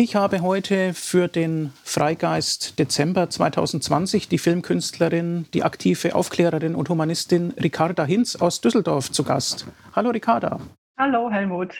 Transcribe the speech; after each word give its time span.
Ich 0.00 0.14
habe 0.14 0.42
heute 0.42 0.94
für 0.94 1.26
den 1.26 1.72
Freigeist 1.82 2.78
Dezember 2.78 3.30
2020 3.30 4.28
die 4.28 4.38
Filmkünstlerin, 4.38 5.46
die 5.52 5.64
aktive 5.64 6.14
Aufklärerin 6.14 6.76
und 6.76 6.88
Humanistin 6.88 7.52
Ricarda 7.60 8.04
Hinz 8.04 8.36
aus 8.36 8.60
Düsseldorf 8.60 9.10
zu 9.10 9.24
Gast. 9.24 9.66
Hallo 9.96 10.10
Ricarda. 10.10 10.60
Hallo 10.96 11.32
Helmut. 11.32 11.74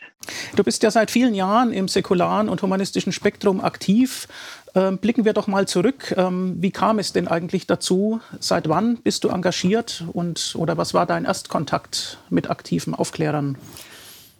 Du 0.57 0.65
bist 0.65 0.83
ja 0.83 0.91
seit 0.91 1.12
vielen 1.12 1.33
Jahren 1.33 1.73
im 1.73 1.87
säkularen 1.87 2.48
und 2.48 2.61
humanistischen 2.61 3.12
Spektrum 3.12 3.61
aktiv. 3.61 4.27
Ähm, 4.75 4.98
blicken 4.98 5.25
wir 5.25 5.32
doch 5.32 5.46
mal 5.46 5.69
zurück. 5.69 6.12
Ähm, 6.16 6.57
wie 6.59 6.73
kam 6.73 6.98
es 6.98 7.12
denn 7.12 7.29
eigentlich 7.29 7.69
dazu? 7.69 8.21
Seit 8.41 8.69
wann 8.69 8.96
bist 8.96 9.23
du 9.23 9.29
engagiert 9.29 10.03
und 10.12 10.57
oder 10.59 10.77
was 10.77 10.93
war 10.93 11.07
dein 11.07 11.25
Erstkontakt 11.25 12.19
mit 12.30 12.50
aktiven 12.50 12.97
Aufklärern? 12.97 13.56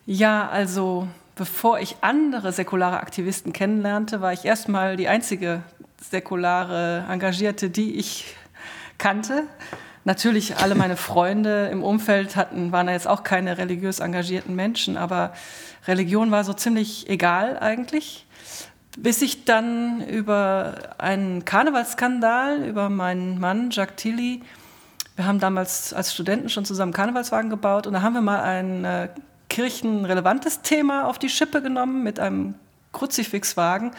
Ja, 0.05 0.49
also 0.49 1.07
bevor 1.39 1.79
ich 1.79 1.97
andere 2.03 2.53
säkulare 2.53 3.01
Aktivisten 3.01 3.55
kennenlernte, 3.55 4.21
war 4.21 4.35
ich 4.35 4.45
erstmal 4.45 4.97
die 4.97 5.09
einzige 5.09 5.63
säkulare 6.11 7.07
Engagierte, 7.09 7.71
die 7.71 7.95
ich 7.95 8.35
kannte. 8.99 9.45
Natürlich 10.05 10.57
alle 10.57 10.75
meine 10.75 10.97
Freunde 10.97 11.69
im 11.69 11.83
Umfeld 11.83 12.37
hatten, 12.37 12.73
waren 12.73 12.89
jetzt 12.89 13.07
auch 13.07 13.23
keine 13.23 13.57
religiös 13.57 14.01
engagierten 14.01 14.55
Menschen, 14.55 14.97
aber 14.97 15.33
Religion 15.87 16.31
war 16.31 16.45
so 16.45 16.53
ziemlich 16.53 17.09
egal 17.09 17.59
eigentlich. 17.59 18.27
Bis 18.97 19.23
ich 19.23 19.45
dann 19.45 20.01
über 20.07 20.95
einen 20.99 21.45
Karnevalsskandal, 21.45 22.65
über 22.65 22.89
meinen 22.89 23.39
Mann 23.39 23.71
Jacques 23.71 23.97
Tilly, 23.97 24.43
wir 25.15 25.27
haben 25.27 25.39
damals 25.39 25.93
als 25.93 26.13
Studenten 26.13 26.49
schon 26.49 26.65
zusammen 26.65 26.93
Karnevalswagen 26.93 27.51
gebaut 27.51 27.87
und 27.87 27.93
da 27.93 28.03
haben 28.03 28.15
wir 28.15 28.23
mal 28.23 28.41
einen 28.41 28.85
äh, 28.85 29.09
kirchenrelevantes 29.59 30.63
Thema 30.63 31.09
auf 31.09 31.19
die 31.19 31.29
Schippe 31.29 31.61
genommen 31.61 32.05
mit 32.05 32.21
einem 32.21 32.55
Kruzifixwagen 32.93 33.91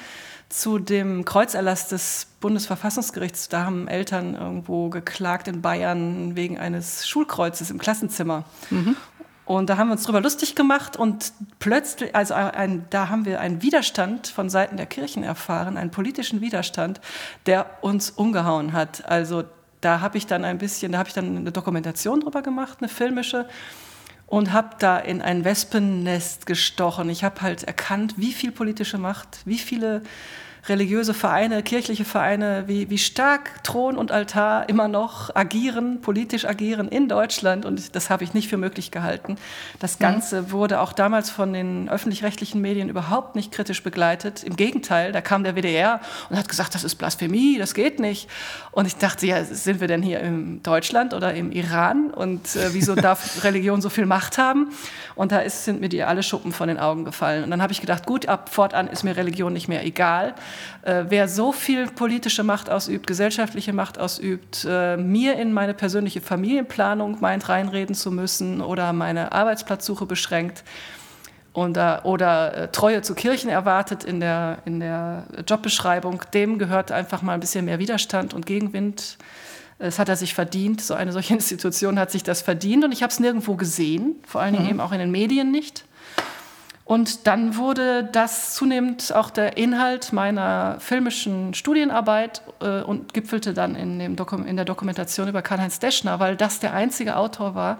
zu 0.48 0.80
dem 0.80 1.26
Kreuzerlass 1.26 1.90
des 1.90 2.28
Bundesverfassungsgerichts. 2.40 3.50
Da 3.50 3.66
haben 3.66 3.90
Eltern 3.90 4.36
irgendwo 4.36 4.88
geklagt 4.90 5.50
in 5.50 5.62
Bayern 5.62 6.38
wegen 6.38 6.58
eines 6.58 7.10
Schulkreuzes 7.10 7.72
im 7.72 7.78
Klassenzimmer. 7.78 8.46
Mhm. 8.70 8.96
Und 9.44 9.70
da 9.70 9.76
haben 9.76 9.90
wir 9.90 9.94
uns 9.94 10.04
drüber 10.04 10.22
lustig 10.22 10.56
gemacht 10.56 10.96
und 10.96 11.34
plötzlich, 11.60 12.16
also 12.16 12.36
ein, 12.36 12.86
da 12.90 13.10
haben 13.10 13.26
wir 13.26 13.42
einen 13.42 13.62
Widerstand 13.62 14.28
von 14.28 14.50
Seiten 14.50 14.78
der 14.78 14.86
Kirchen 14.86 15.24
erfahren, 15.24 15.76
einen 15.76 15.92
politischen 15.92 16.40
Widerstand, 16.40 17.02
der 17.48 17.66
uns 17.82 18.12
umgehauen 18.12 18.72
hat. 18.72 19.06
Also 19.10 19.44
da 19.82 20.00
habe 20.00 20.18
ich 20.18 20.26
dann 20.26 20.46
ein 20.46 20.58
bisschen, 20.58 20.94
da 20.94 21.00
habe 21.00 21.10
ich 21.10 21.16
dann 21.16 21.36
eine 21.36 21.52
Dokumentation 21.52 22.22
drüber 22.22 22.44
gemacht, 22.44 22.78
eine 22.80 22.88
filmische 22.88 23.46
und 24.30 24.54
habe 24.54 24.76
da 24.78 25.00
in 25.00 25.24
ein 25.24 25.44
Wespennest 25.44 26.46
gestochen. 26.46 27.10
Ich 27.10 27.24
habe 27.24 27.42
halt 27.42 27.64
erkannt, 27.64 28.14
wie 28.18 28.32
viel 28.32 28.52
politische 28.52 29.00
Macht, 29.00 29.40
wie 29.46 29.58
viele 29.58 30.04
religiöse 30.68 31.14
Vereine, 31.14 31.64
kirchliche 31.64 32.06
Vereine, 32.06 32.66
wie, 32.68 32.90
wie 32.90 32.98
stark 32.98 33.64
Thron 33.64 33.98
und 33.98 34.12
Altar 34.12 34.68
immer 34.68 34.88
noch 34.88 35.36
agieren, 35.36 36.02
politisch 36.02 36.46
agieren 36.46 36.90
in 36.90 37.08
Deutschland. 37.08 37.66
Und 37.66 37.96
das 37.96 38.10
habe 38.10 38.24
ich 38.24 38.34
nicht 38.34 38.50
für 38.50 38.58
möglich 38.58 38.92
gehalten. 38.92 39.38
Das 39.80 40.00
mhm. 40.00 40.04
Ganze 40.04 40.42
mhm. 40.42 40.52
wurde 40.52 40.82
auch 40.82 40.94
damals 40.94 41.30
von 41.30 41.54
den 41.54 41.90
öffentlich-rechtlichen 41.90 42.62
Medien 42.62 42.90
überhaupt 42.90 43.36
nicht 43.36 43.52
kritisch 43.52 43.84
begleitet. 43.84 44.44
Im 44.44 44.56
Gegenteil, 44.56 45.12
da 45.12 45.22
kam 45.22 45.44
der 45.44 45.56
WDR 45.56 46.02
und 46.30 46.38
hat 46.38 46.50
gesagt, 46.50 46.76
das 46.76 46.84
ist 46.84 46.96
Blasphemie, 46.96 47.58
das 47.58 47.74
geht 47.74 48.00
nicht. 48.00 48.30
Und 48.72 48.86
ich 48.86 48.98
dachte, 48.98 49.26
ja, 49.26 49.44
sind 49.44 49.80
wir 49.80 49.88
denn 49.88 50.02
hier 50.02 50.20
in 50.20 50.62
Deutschland 50.64 51.14
oder 51.14 51.34
im 51.34 51.52
Iran? 51.52 52.12
Und 52.12 52.56
äh, 52.56 52.74
wieso 52.74 52.96
darf 52.96 53.44
Religion 53.44 53.82
so 53.82 53.90
viel 53.90 54.06
Macht 54.06 54.38
haben? 54.38 54.70
Und 55.16 55.32
da 55.32 55.40
ist, 55.40 55.66
sind 55.66 55.82
mir 55.82 55.90
die 55.90 56.04
alle 56.04 56.24
Schuppen 56.24 56.52
von 56.52 56.68
den 56.68 56.78
Augen 56.78 57.06
gefallen. 57.06 57.44
Und 57.44 57.52
dann 57.52 57.62
habe 57.62 57.74
ich 57.74 57.82
gedacht, 57.82 58.06
gut, 58.06 58.28
ab 58.28 58.50
fortan 58.50 58.88
ist 58.88 59.04
mir 59.04 59.16
Religion 59.18 59.54
nicht 59.54 59.68
mehr 59.68 59.86
egal. 59.86 60.36
Äh, 60.82 61.06
wer 61.10 61.28
so 61.28 61.52
viel 61.52 61.88
politische 61.88 62.44
Macht 62.44 62.70
ausübt, 62.70 63.08
gesellschaftliche 63.08 63.74
Macht 63.74 64.00
ausübt, 64.00 64.66
äh, 64.70 64.98
mir 64.98 65.38
in 65.38 65.54
meine 65.54 65.74
persönliche 65.74 66.22
Familienplanung 66.22 67.18
meint 67.20 67.50
reinreden 67.50 67.96
zu 67.96 68.12
müssen 68.12 68.62
oder 68.62 68.94
meine 68.94 69.32
Arbeitsplatzsuche 69.32 70.06
beschränkt 70.06 70.64
oder, 71.54 72.06
oder 72.06 72.56
äh, 72.56 72.68
Treue 72.72 73.02
zu 73.02 73.16
Kirchen 73.16 73.50
erwartet 73.50 74.04
in 74.04 74.20
der, 74.20 74.60
in 74.66 74.80
der 74.80 75.26
Jobbeschreibung, 75.48 76.22
dem 76.34 76.60
gehört 76.60 76.92
einfach 76.92 77.22
mal 77.22 77.34
ein 77.34 77.40
bisschen 77.40 77.66
mehr 77.66 77.80
Widerstand 77.80 78.34
und 78.34 78.46
Gegenwind. 78.46 79.18
Das 79.80 79.98
hat 79.98 80.10
er 80.10 80.18
sich 80.18 80.34
verdient. 80.34 80.82
So 80.82 80.94
eine 80.94 81.12
solche 81.12 81.34
Institution 81.36 82.00
hat 82.00 82.12
sich 82.12 82.24
das 82.24 82.42
verdient 82.42 82.84
und 82.84 82.92
ich 82.92 83.02
habe 83.02 83.12
es 83.12 83.20
nirgendwo 83.20 83.56
gesehen, 83.56 84.16
vor 84.26 84.42
allen 84.42 84.54
Dingen 84.54 84.66
mhm. 84.66 84.72
eben 84.72 84.80
auch 84.82 84.92
in 84.92 85.00
den 85.00 85.12
Medien 85.12 85.52
nicht. 85.52 85.86
Und 86.90 87.28
dann 87.28 87.56
wurde 87.56 88.04
das 88.04 88.56
zunehmend 88.56 89.14
auch 89.14 89.30
der 89.30 89.58
Inhalt 89.58 90.12
meiner 90.12 90.78
filmischen 90.80 91.54
Studienarbeit 91.54 92.42
äh, 92.62 92.82
und 92.82 93.14
gipfelte 93.14 93.54
dann 93.54 93.76
in, 93.76 94.00
dem 94.00 94.16
Dokum 94.16 94.44
in 94.44 94.56
der 94.56 94.66
Dokumentation 94.66 95.28
über 95.28 95.44
Karl-Heinz 95.44 95.78
Deschner, 95.78 96.20
weil 96.20 96.36
das 96.36 96.60
der 96.60 96.74
einzige 96.74 97.16
Autor 97.16 97.54
war, 97.54 97.78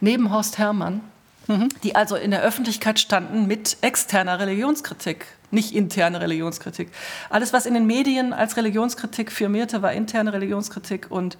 neben 0.00 0.32
Horst 0.32 0.58
Herrmann, 0.58 1.02
mhm. 1.46 1.68
die 1.84 1.94
also 1.94 2.16
in 2.16 2.32
der 2.32 2.42
Öffentlichkeit 2.42 2.98
standen 2.98 3.46
mit 3.46 3.76
externer 3.82 4.40
Religionskritik, 4.40 5.26
nicht 5.52 5.72
interne 5.72 6.20
Religionskritik. 6.20 6.90
Alles, 7.30 7.52
was 7.52 7.64
in 7.64 7.74
den 7.74 7.86
Medien 7.86 8.32
als 8.32 8.56
Religionskritik 8.56 9.30
firmierte, 9.30 9.82
war 9.82 9.92
interne 9.92 10.32
Religionskritik 10.32 11.12
und 11.12 11.38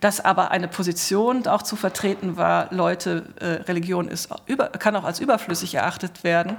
dass 0.00 0.24
aber 0.24 0.50
eine 0.50 0.68
Position 0.68 1.46
auch 1.46 1.62
zu 1.62 1.76
vertreten 1.76 2.36
war, 2.36 2.72
Leute, 2.72 3.24
äh, 3.40 3.62
Religion 3.62 4.08
ist, 4.08 4.28
über, 4.46 4.68
kann 4.68 4.96
auch 4.96 5.04
als 5.04 5.20
überflüssig 5.20 5.74
erachtet 5.74 6.24
werden 6.24 6.56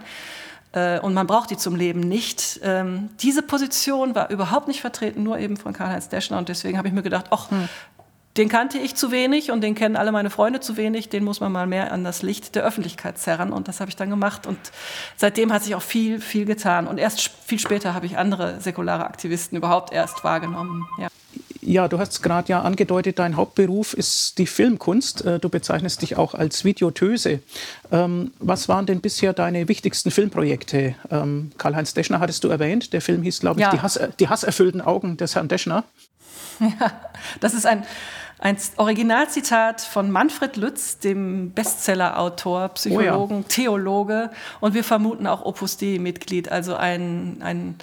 äh, 0.73 0.99
und 0.99 1.13
man 1.13 1.27
braucht 1.27 1.49
die 1.49 1.57
zum 1.57 1.75
Leben 1.75 2.01
nicht. 2.01 2.59
Ähm, 2.63 3.09
diese 3.21 3.41
Position 3.41 4.15
war 4.15 4.29
überhaupt 4.29 4.67
nicht 4.67 4.81
vertreten, 4.81 5.23
nur 5.23 5.39
eben 5.39 5.57
von 5.57 5.73
Karl-Heinz 5.73 6.09
Deschner 6.09 6.37
und 6.37 6.49
deswegen 6.49 6.77
habe 6.77 6.87
ich 6.87 6.93
mir 6.93 7.03
gedacht, 7.03 7.27
ach, 7.31 7.49
hm. 7.51 7.69
Den 8.37 8.47
kannte 8.47 8.77
ich 8.77 8.95
zu 8.95 9.11
wenig 9.11 9.51
und 9.51 9.61
den 9.61 9.75
kennen 9.75 9.97
alle 9.97 10.11
meine 10.11 10.29
Freunde 10.29 10.59
zu 10.59 10.77
wenig. 10.77 11.09
Den 11.09 11.23
muss 11.23 11.41
man 11.41 11.51
mal 11.51 11.67
mehr 11.67 11.91
an 11.91 12.03
das 12.03 12.21
Licht 12.21 12.55
der 12.55 12.63
Öffentlichkeit 12.63 13.17
zerren. 13.17 13.51
Und 13.51 13.67
das 13.67 13.81
habe 13.81 13.89
ich 13.89 13.95
dann 13.95 14.09
gemacht. 14.09 14.45
Und 14.45 14.57
seitdem 15.17 15.51
hat 15.51 15.63
sich 15.63 15.75
auch 15.75 15.81
viel, 15.81 16.21
viel 16.21 16.45
getan. 16.45 16.87
Und 16.87 16.99
erst 16.99 17.19
viel 17.19 17.59
später 17.59 17.93
habe 17.93 18.05
ich 18.05 18.17
andere 18.17 18.61
säkulare 18.61 19.05
Aktivisten 19.05 19.57
überhaupt 19.57 19.91
erst 19.91 20.23
wahrgenommen. 20.23 20.87
Ja. 20.99 21.07
Ja, 21.61 21.87
du 21.87 21.99
hast 21.99 22.23
gerade 22.23 22.49
ja 22.49 22.61
angedeutet, 22.61 23.19
dein 23.19 23.35
Hauptberuf 23.35 23.93
ist 23.93 24.37
die 24.37 24.47
Filmkunst. 24.47 25.25
Äh, 25.25 25.39
du 25.39 25.49
bezeichnest 25.49 26.01
dich 26.01 26.17
auch 26.17 26.33
als 26.33 26.63
Videotöse. 26.63 27.39
Ähm, 27.91 28.31
was 28.39 28.69
waren 28.69 28.85
denn 28.85 29.01
bisher 29.01 29.33
deine 29.33 29.67
wichtigsten 29.67 30.11
Filmprojekte? 30.11 30.95
Ähm, 31.11 31.51
Karl-Heinz 31.57 31.93
Deschner 31.93 32.19
hattest 32.19 32.43
du 32.43 32.47
erwähnt. 32.47 32.93
Der 32.93 33.01
Film 33.01 33.23
hieß, 33.23 33.41
glaube 33.41 33.59
ich, 33.59 33.65
ja. 33.65 33.71
die, 33.71 33.81
Hass, 33.81 33.99
die 34.19 34.29
hasserfüllten 34.29 34.81
Augen 34.81 35.17
des 35.17 35.35
Herrn 35.35 35.47
Deschner. 35.47 35.83
Ja, 36.59 36.91
das 37.39 37.53
ist 37.53 37.65
ein, 37.65 37.85
ein 38.37 38.57
Originalzitat 38.77 39.81
von 39.81 40.11
Manfred 40.11 40.57
Lütz, 40.57 40.99
dem 40.99 41.51
Bestsellerautor, 41.51 42.69
Psychologen, 42.69 43.37
oh 43.37 43.41
ja. 43.41 43.47
Theologe 43.47 44.29
und 44.59 44.73
wir 44.73 44.83
vermuten 44.83 45.25
auch 45.25 45.45
Opus 45.45 45.77
Dei-Mitglied, 45.77 46.51
also 46.51 46.75
ein, 46.75 47.37
ein, 47.41 47.75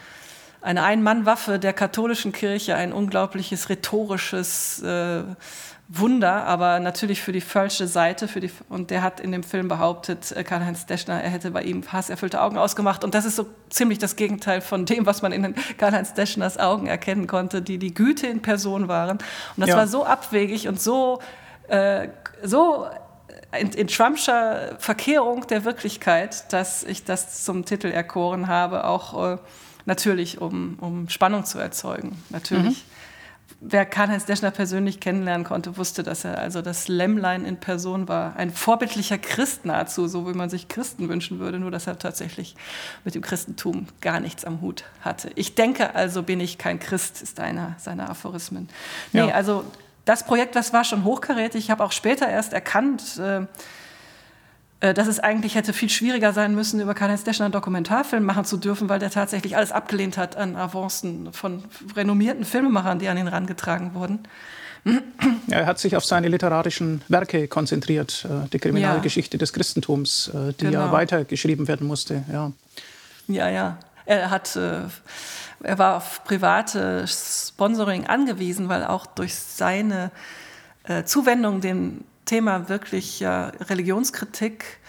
eine 0.67 0.83
Ein-Mann-Waffe 0.83 1.61
der 1.61 1.73
katholischen 1.73 2.33
Kirche, 2.33 2.75
ein 2.75 2.93
unglaubliches 2.93 3.69
rhetorisches 3.69 4.83
äh, 4.83 5.23
Wunder, 5.89 6.45
aber 6.45 6.81
natürlich 6.81 7.23
für 7.23 7.31
die 7.31 7.41
falsche 7.41 7.87
Seite. 7.87 8.27
Für 8.27 8.41
die, 8.41 8.51
und 8.69 8.91
der 8.91 9.03
hat 9.03 9.21
in 9.21 9.31
dem 9.31 9.45
Film 9.45 9.69
behauptet, 9.69 10.33
äh, 10.33 10.43
Karl-Heinz 10.43 10.85
Deschner, 10.85 11.23
er 11.23 11.31
hätte 11.31 11.53
bei 11.53 11.63
ihm 11.63 11.85
hasserfüllte 11.93 12.41
Augen 12.43 12.59
ausgemacht. 12.59 13.05
Und 13.05 13.15
das 13.15 13.25
ist 13.25 13.37
so 13.37 13.47
ziemlich 13.71 14.01
das 14.01 14.17
Gegenteil 14.17 14.61
von 14.61 14.87
dem, 14.87 15.07
was 15.07 15.23
man 15.23 15.31
in 15.31 15.55
Karl-Heinz 15.79 16.15
Deschners 16.15 16.59
Augen 16.59 16.89
erkennen 16.89 17.29
konnte, 17.29 17.63
die 17.63 17.79
die 17.79 17.95
Güte 17.95 18.27
in 18.27 18.43
Person 18.43 18.89
waren. 18.89 19.19
Und 19.19 19.23
das 19.59 19.69
ja. 19.69 19.77
war 19.77 19.87
so 19.87 20.05
abwegig 20.05 20.67
und 20.67 20.81
so, 20.81 21.21
äh, 21.69 22.09
so 22.43 22.89
in, 23.57 23.71
in 23.71 23.87
Trumpscher 23.87 24.75
Verkehrung 24.81 25.47
der 25.47 25.65
Wirklichkeit, 25.65 26.53
dass 26.53 26.83
ich 26.83 27.05
das 27.05 27.45
zum 27.45 27.65
Titel 27.65 27.87
erkoren 27.87 28.49
habe, 28.49 28.83
auch 28.83 29.35
äh, 29.35 29.39
natürlich, 29.87 30.41
um, 30.41 30.77
um 30.81 31.09
Spannung 31.09 31.45
zu 31.45 31.59
erzeugen. 31.59 32.17
Natürlich. 32.31 32.85
Mhm 32.87 32.97
wer 33.61 33.87
Karl-Heinz 33.87 34.27
Deschner 34.27 34.51
persönlich 34.51 35.01
kennenlernen 35.01 35.45
konnte, 35.45 35.77
wusste, 35.77 36.03
dass 36.03 36.25
er 36.25 36.39
also 36.39 36.63
das 36.63 36.89
Lämmlein 36.89 37.45
in 37.45 37.59
Person 37.59 38.09
war. 38.09 38.37
Ein 38.37 38.51
vorbildlicher 38.51 39.19
Christ 39.19 39.65
nahezu, 39.65 40.09
so 40.09 40.29
wie 40.29 40.35
man 40.35 40.51
sich 40.51 40.69
Christen 40.69 41.09
wünschen 41.09 41.39
würde, 41.39 41.59
nur 41.59 41.71
dass 41.71 41.87
er 41.87 41.99
tatsächlich 41.99 42.55
mit 43.05 43.15
dem 43.15 43.23
Christentum 43.23 43.87
gar 44.01 44.21
nichts 44.21 44.45
am 44.45 44.61
Hut 44.61 44.85
hatte. 45.01 45.31
Ich 45.35 45.55
denke 45.55 45.95
also, 45.95 46.23
bin 46.23 46.41
ich 46.41 46.59
kein 46.59 46.79
Christ, 46.79 47.23
ist 47.23 47.41
einer 47.41 47.77
seiner 47.79 48.11
Aphorismen. 48.11 48.69
Nee, 49.13 49.21
ja. 49.21 49.29
also 49.29 49.65
das 50.05 50.25
Projekt, 50.25 50.55
das 50.55 50.73
war 50.73 50.85
schon 50.85 51.05
hochkarätig. 51.05 51.65
Ich 51.65 51.71
habe 51.71 51.83
auch 51.83 51.93
später 51.93 52.29
erst 52.29 52.53
erkannt, 52.53 53.19
äh, 53.19 53.47
dass 54.81 55.09
es 55.09 55.21
eigentlich 55.21 55.55
hätte 55.55 55.73
viel 55.73 55.89
schwieriger 55.89 56.33
sein 56.33 56.55
müssen, 56.55 56.81
über 56.81 56.95
Karl-Heinz 56.95 57.25
Deschner 57.25 57.47
einen 57.47 57.53
Dokumentarfilm 57.53 58.25
machen 58.25 58.45
zu 58.45 58.59
dürfen, 58.59 58.89
weil 58.89 58.99
der 58.99 59.11
tatsächlich 59.11 59.57
alles 59.57 59.73
abgelehnt 59.73 60.19
hat 60.19 60.37
an 60.37 60.55
Avancen 60.55 61.33
von 61.33 61.65
renommierten 61.97 62.45
Filmemachern, 62.45 62.99
die 62.99 63.09
an 63.09 63.17
ihn 63.17 63.27
herangetragen 63.27 63.95
wurden. 63.95 64.21
Er 65.51 65.67
hat 65.67 65.79
sich 65.79 65.97
auf 65.97 66.05
seine 66.05 66.29
literarischen 66.29 67.03
Werke 67.09 67.49
konzentriert, 67.49 68.27
äh, 68.29 68.49
die 68.51 68.59
Kriminalgeschichte 68.59 69.37
ja. 69.37 69.39
des 69.39 69.53
Christentums, 69.53 70.29
äh, 70.29 70.53
die 70.53 70.67
genau. 70.67 70.81
ja 70.81 70.93
weitergeschrieben 70.93 71.67
werden 71.67 71.87
musste. 71.87 72.25
Ja. 72.33 72.53
ja, 73.27 73.49
ja. 73.49 73.79
Er 74.05 74.31
hat 74.31 74.55
äh, 74.55 74.83
er 75.63 75.79
war 75.79 75.97
auf 75.97 76.23
private 76.25 77.07
Sponsoring 77.07 78.07
angewiesen, 78.07 78.69
weil 78.69 78.85
auch 78.85 79.07
durch 79.07 79.35
seine 79.35 80.11
äh, 80.85 81.05
Zuwendung 81.05 81.61
dem 81.61 82.05
Thema 82.27 82.69
wirklich 82.69 83.23
äh, 83.23 83.29
Religionskritik 83.29 84.81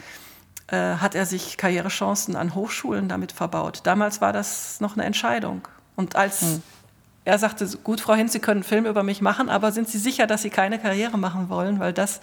äh, 0.67 0.75
hat 0.75 1.15
er 1.15 1.25
sich 1.25 1.55
Karrierechancen 1.55 2.35
an 2.35 2.53
Hochschulen 2.53 3.07
damit 3.07 3.31
verbaut. 3.31 3.81
Damals 3.83 4.19
war 4.19 4.33
das 4.33 4.81
noch 4.81 4.95
eine 4.95 5.05
Entscheidung. 5.05 5.65
Und 5.95 6.17
als 6.17 6.41
hm. 6.41 6.61
er 7.23 7.39
sagte, 7.39 7.65
gut, 7.83 8.01
Frau 8.01 8.15
Hinz, 8.15 8.33
Sie 8.33 8.39
können 8.39 8.57
einen 8.57 8.69
Film 8.69 8.85
über 8.85 9.03
mich 9.03 9.21
machen, 9.21 9.49
aber 9.49 9.71
sind 9.71 9.87
Sie 9.87 9.97
sicher, 9.97 10.27
dass 10.27 10.41
Sie 10.41 10.49
keine 10.49 10.77
Karriere 10.77 11.17
machen 11.17 11.47
wollen? 11.47 11.79
Weil 11.79 11.93
das 11.93 12.19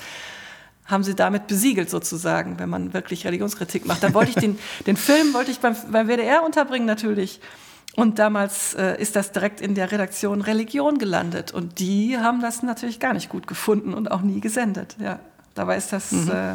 haben 0.87 1.03
sie 1.03 1.15
damit 1.15 1.47
besiegelt 1.47 1.89
sozusagen, 1.89 2.59
wenn 2.59 2.69
man 2.69 2.93
wirklich 2.93 3.27
Religionskritik 3.27 3.87
macht. 3.87 4.03
Dann 4.03 4.13
wollte 4.13 4.31
ich 4.31 4.37
den, 4.37 4.59
den 4.87 4.97
Film 4.97 5.33
wollte 5.33 5.51
ich 5.51 5.61
beim, 5.61 5.75
beim 5.91 6.09
WDR 6.09 6.43
unterbringen 6.45 6.87
natürlich. 6.87 7.41
Und 7.97 8.19
damals 8.19 8.75
äh, 8.75 9.01
ist 9.01 9.15
das 9.15 9.31
direkt 9.33 9.61
in 9.61 9.75
der 9.75 9.93
Redaktion 9.93 10.41
Religion 10.41 10.99
gelandet. 10.99 11.53
Und 11.53 11.79
die 11.79 12.19
haben 12.19 12.41
das 12.41 12.63
natürlich 12.63 12.99
gar 12.99 13.13
nicht 13.13 13.29
gut 13.29 13.47
gefunden 13.47 13.95
und 13.95 14.11
auch 14.11 14.23
nie 14.23 14.41
gesendet. 14.41 14.97
Ja, 14.99 15.21
dabei 15.55 15.77
ist 15.77 15.93
das, 15.93 16.11
mhm. 16.11 16.31
äh, 16.31 16.55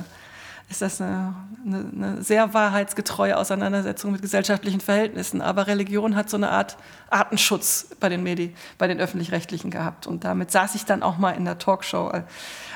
ist 0.69 0.81
das 0.81 0.99
eine, 0.99 1.33
eine, 1.65 1.85
eine, 1.95 2.23
sehr 2.23 2.53
wahrheitsgetreue 2.53 3.37
Auseinandersetzung 3.37 4.11
mit 4.11 4.21
gesellschaftlichen 4.21 4.81
Verhältnissen. 4.81 5.41
Aber 5.41 5.67
Religion 5.67 6.17
hat 6.17 6.29
so 6.29 6.35
eine 6.35 6.49
Art 6.49 6.75
Artenschutz 7.09 7.87
bei 8.01 8.09
den 8.09 8.21
Medien, 8.21 8.53
bei 8.77 8.87
den 8.87 8.99
Öffentlich-Rechtlichen 8.99 9.71
gehabt. 9.71 10.07
Und 10.07 10.25
damit 10.25 10.51
saß 10.51 10.75
ich 10.75 10.83
dann 10.83 11.01
auch 11.03 11.17
mal 11.17 11.31
in 11.31 11.45
der 11.45 11.57
Talkshow. 11.57 12.11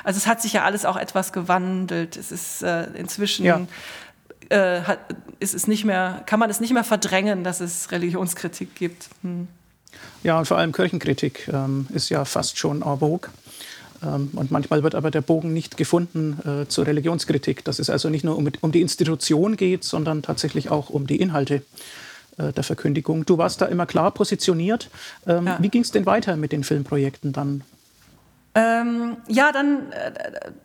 Also 0.04 0.16
es 0.16 0.26
hat 0.26 0.40
sich 0.40 0.54
ja 0.54 0.64
alles 0.64 0.86
auch 0.86 0.96
etwas 0.96 1.34
gewandelt. 1.34 2.16
Es 2.16 2.32
ist 2.32 2.62
äh, 2.62 2.84
inzwischen 2.94 3.44
ja 3.44 3.60
äh, 4.50 4.82
hat, 4.82 4.98
ist 5.40 5.54
es 5.54 5.66
nicht 5.66 5.84
mehr, 5.84 6.22
kann 6.26 6.40
man 6.40 6.50
es 6.50 6.60
nicht 6.60 6.72
mehr 6.72 6.84
verdrängen, 6.84 7.44
dass 7.44 7.60
es 7.60 7.90
Religionskritik 7.90 8.74
gibt. 8.74 9.08
Hm. 9.22 9.48
Ja, 10.22 10.38
und 10.38 10.46
vor 10.46 10.56
allem 10.56 10.72
Kirchenkritik 10.72 11.48
ähm, 11.52 11.86
ist 11.92 12.08
ja 12.08 12.24
fast 12.24 12.58
schon 12.58 12.82
en 12.82 12.98
vogue. 12.98 13.30
Ähm, 14.02 14.30
und 14.34 14.50
manchmal 14.50 14.82
wird 14.82 14.94
aber 14.94 15.10
der 15.10 15.20
Bogen 15.20 15.52
nicht 15.52 15.76
gefunden 15.76 16.38
äh, 16.44 16.68
zur 16.68 16.86
Religionskritik, 16.86 17.64
dass 17.64 17.78
es 17.78 17.90
also 17.90 18.08
nicht 18.08 18.24
nur 18.24 18.36
um, 18.36 18.48
um, 18.60 18.72
die 18.72 18.80
Institution 18.80 19.56
geht, 19.56 19.84
sondern 19.84 20.22
tatsächlich 20.22 20.70
auch 20.70 20.90
um 20.90 21.06
die 21.06 21.20
Inhalte 21.20 21.62
äh, 22.38 22.52
der 22.52 22.64
Verkündigung. 22.64 23.26
Du 23.26 23.38
warst 23.38 23.60
da 23.60 23.66
immer 23.66 23.86
klar 23.86 24.10
positioniert. 24.10 24.90
Ähm, 25.26 25.46
ja. 25.46 25.58
Wie 25.60 25.68
ging 25.68 25.82
es 25.82 25.90
denn 25.90 26.06
weiter 26.06 26.36
mit 26.36 26.52
den 26.52 26.64
Filmprojekten 26.64 27.32
dann? 27.32 27.62
Ähm, 28.56 29.16
ja, 29.26 29.50
dann, 29.50 29.90
äh, 29.90 30.12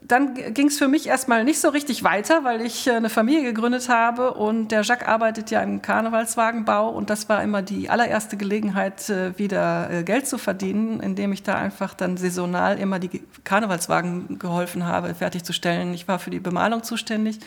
dann 0.03 0.35
ging 0.53 0.67
es 0.67 0.77
für 0.77 0.87
mich 0.87 1.07
erstmal 1.07 1.43
nicht 1.43 1.59
so 1.59 1.69
richtig 1.69 2.03
weiter, 2.03 2.43
weil 2.43 2.61
ich 2.61 2.85
äh, 2.85 2.91
eine 2.91 3.09
Familie 3.09 3.41
gegründet 3.41 3.89
habe 3.89 4.35
und 4.35 4.67
der 4.67 4.83
Jacques 4.83 5.07
arbeitet 5.07 5.49
ja 5.49 5.63
im 5.63 5.81
Karnevalswagenbau 5.81 6.89
und 6.89 7.09
das 7.09 7.29
war 7.29 7.41
immer 7.41 7.63
die 7.63 7.89
allererste 7.89 8.37
Gelegenheit, 8.37 9.09
äh, 9.09 9.35
wieder 9.39 9.89
äh, 9.89 10.03
Geld 10.03 10.27
zu 10.27 10.37
verdienen, 10.37 10.99
indem 10.99 11.33
ich 11.33 11.41
da 11.41 11.55
einfach 11.55 11.95
dann 11.95 12.17
saisonal 12.17 12.77
immer 12.77 12.99
die 12.99 13.23
Karnevalswagen 13.43 14.37
geholfen 14.37 14.85
habe, 14.85 15.15
fertigzustellen. 15.15 15.91
Ich 15.95 16.07
war 16.07 16.19
für 16.19 16.29
die 16.29 16.39
Bemalung 16.39 16.83
zuständig 16.83 17.39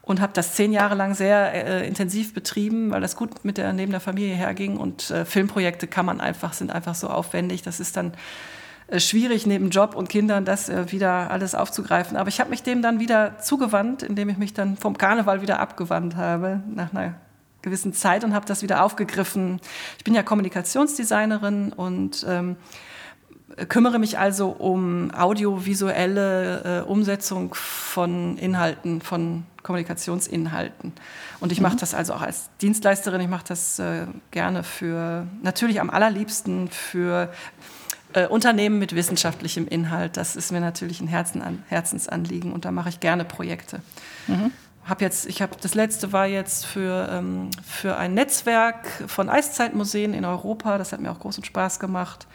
und 0.00 0.22
habe 0.22 0.32
das 0.32 0.54
zehn 0.54 0.72
Jahre 0.72 0.94
lang 0.94 1.12
sehr 1.12 1.52
äh, 1.52 1.86
intensiv 1.86 2.32
betrieben, 2.32 2.90
weil 2.90 3.02
das 3.02 3.16
gut 3.16 3.44
mit 3.44 3.58
der 3.58 3.74
neben 3.74 3.90
der 3.90 4.00
Familie 4.00 4.34
herging 4.34 4.78
und 4.78 5.10
äh, 5.10 5.26
Filmprojekte 5.26 5.88
kann 5.88 6.06
man 6.06 6.22
einfach 6.22 6.54
sind 6.54 6.72
einfach 6.72 6.94
so 6.94 7.08
aufwendig, 7.08 7.60
das 7.60 7.80
ist 7.80 7.98
dann 7.98 8.12
schwierig, 8.96 9.46
neben 9.46 9.70
Job 9.70 9.94
und 9.94 10.08
Kindern 10.08 10.44
das 10.44 10.68
äh, 10.68 10.90
wieder 10.90 11.30
alles 11.30 11.54
aufzugreifen. 11.54 12.16
Aber 12.16 12.28
ich 12.28 12.40
habe 12.40 12.50
mich 12.50 12.62
dem 12.62 12.82
dann 12.82 13.00
wieder 13.00 13.38
zugewandt, 13.38 14.02
indem 14.02 14.28
ich 14.28 14.38
mich 14.38 14.54
dann 14.54 14.76
vom 14.76 14.96
Karneval 14.96 15.42
wieder 15.42 15.60
abgewandt 15.60 16.16
habe, 16.16 16.62
nach 16.74 16.92
einer 16.92 17.14
gewissen 17.62 17.92
Zeit 17.92 18.24
und 18.24 18.34
habe 18.34 18.46
das 18.46 18.62
wieder 18.62 18.84
aufgegriffen. 18.84 19.60
Ich 19.98 20.04
bin 20.04 20.14
ja 20.14 20.22
Kommunikationsdesignerin 20.22 21.72
und 21.72 22.24
ähm, 22.26 22.56
kümmere 23.68 23.98
mich 23.98 24.18
also 24.18 24.48
um 24.50 25.10
audiovisuelle 25.12 26.84
äh, 26.84 26.88
Umsetzung 26.88 27.54
von 27.54 28.38
Inhalten, 28.38 29.00
von 29.00 29.44
Kommunikationsinhalten. 29.62 30.92
Und 31.40 31.52
ich 31.52 31.60
mache 31.60 31.74
mhm. 31.74 31.80
das 31.80 31.94
also 31.94 32.14
auch 32.14 32.22
als 32.22 32.50
Dienstleisterin, 32.60 33.20
ich 33.20 33.28
mache 33.28 33.44
das 33.48 33.78
äh, 33.78 34.06
gerne 34.30 34.62
für, 34.62 35.26
natürlich 35.42 35.80
am 35.80 35.90
allerliebsten 35.90 36.68
für 36.68 37.30
äh, 38.12 38.26
Unternehmen 38.26 38.78
mit 38.78 38.94
wissenschaftlichem 38.94 39.66
Inhalt. 39.68 40.16
Das 40.16 40.36
ist 40.36 40.52
mir 40.52 40.60
natürlich 40.60 41.00
ein 41.00 41.08
Herzen 41.08 41.42
an, 41.42 41.62
Herzensanliegen 41.68 42.52
und 42.52 42.64
da 42.64 42.70
mache 42.70 42.88
ich 42.88 43.00
gerne 43.00 43.24
Projekte. 43.24 43.80
Mhm. 44.26 44.52
Hab 44.86 45.02
jetzt, 45.02 45.26
ich 45.26 45.42
habe 45.42 45.54
das 45.60 45.74
letzte 45.74 46.12
war 46.12 46.26
jetzt 46.26 46.64
für, 46.64 47.08
ähm, 47.12 47.50
für 47.66 47.96
ein 47.96 48.14
Netzwerk 48.14 48.86
von 49.06 49.28
Eiszeitmuseen 49.28 50.14
in 50.14 50.24
Europa. 50.24 50.78
Das 50.78 50.92
hat 50.92 51.00
mir 51.00 51.10
auch 51.10 51.20
großen 51.20 51.44
Spaß 51.44 51.78
gemacht. 51.78 52.26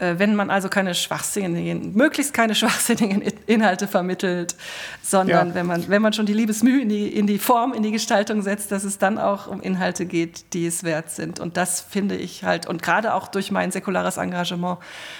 Äh, 0.00 0.18
wenn 0.18 0.34
man 0.34 0.50
also 0.50 0.68
keine 0.68 0.94
schwachsinnigen, 0.94 1.94
möglichst 1.94 2.32
keine 2.32 2.54
schwachsinnigen 2.54 3.22
Inhalte 3.46 3.86
vermittelt, 3.86 4.56
sondern 5.02 5.48
ja. 5.48 5.54
wenn, 5.54 5.66
man, 5.66 5.88
wenn 5.88 6.00
man 6.00 6.12
schon 6.14 6.26
die 6.26 6.32
Liebesmühe 6.32 6.80
in 6.80 6.88
die, 6.88 7.08
in 7.08 7.26
die 7.26 7.38
Form, 7.38 7.74
in 7.74 7.82
die 7.82 7.92
Gestaltung 7.92 8.40
setzt, 8.42 8.72
dass 8.72 8.84
es 8.84 8.96
dann 8.96 9.18
auch 9.18 9.46
um 9.46 9.60
Inhalte 9.60 10.06
geht, 10.06 10.54
die 10.54 10.66
es 10.66 10.84
wert 10.84 11.10
sind. 11.10 11.38
Und 11.38 11.56
das 11.58 11.82
finde 11.82 12.16
ich 12.16 12.44
halt, 12.44 12.66
und 12.66 12.82
gerade 12.82 13.12
auch 13.12 13.28
durch 13.28 13.50
mein 13.50 13.70
säkulares 13.70 14.16
Engagement, 14.16 14.78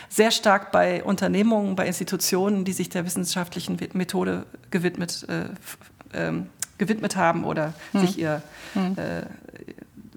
sehr 0.08 0.30
stark 0.30 0.72
bei 0.72 1.04
Unternehmungen, 1.04 1.76
bei 1.76 1.86
Institutionen, 1.86 2.64
die 2.64 2.72
sich 2.72 2.88
der 2.88 3.04
wissenschaftlichen 3.04 3.76
Methode 3.92 4.46
gewidmet, 4.70 5.26
äh, 5.28 6.28
äh, 6.28 6.42
gewidmet 6.78 7.16
haben 7.16 7.44
oder 7.44 7.74
hm. 7.92 8.00
sich 8.00 8.18
ihr 8.18 8.40
hm. 8.72 8.96
äh, 8.96 9.22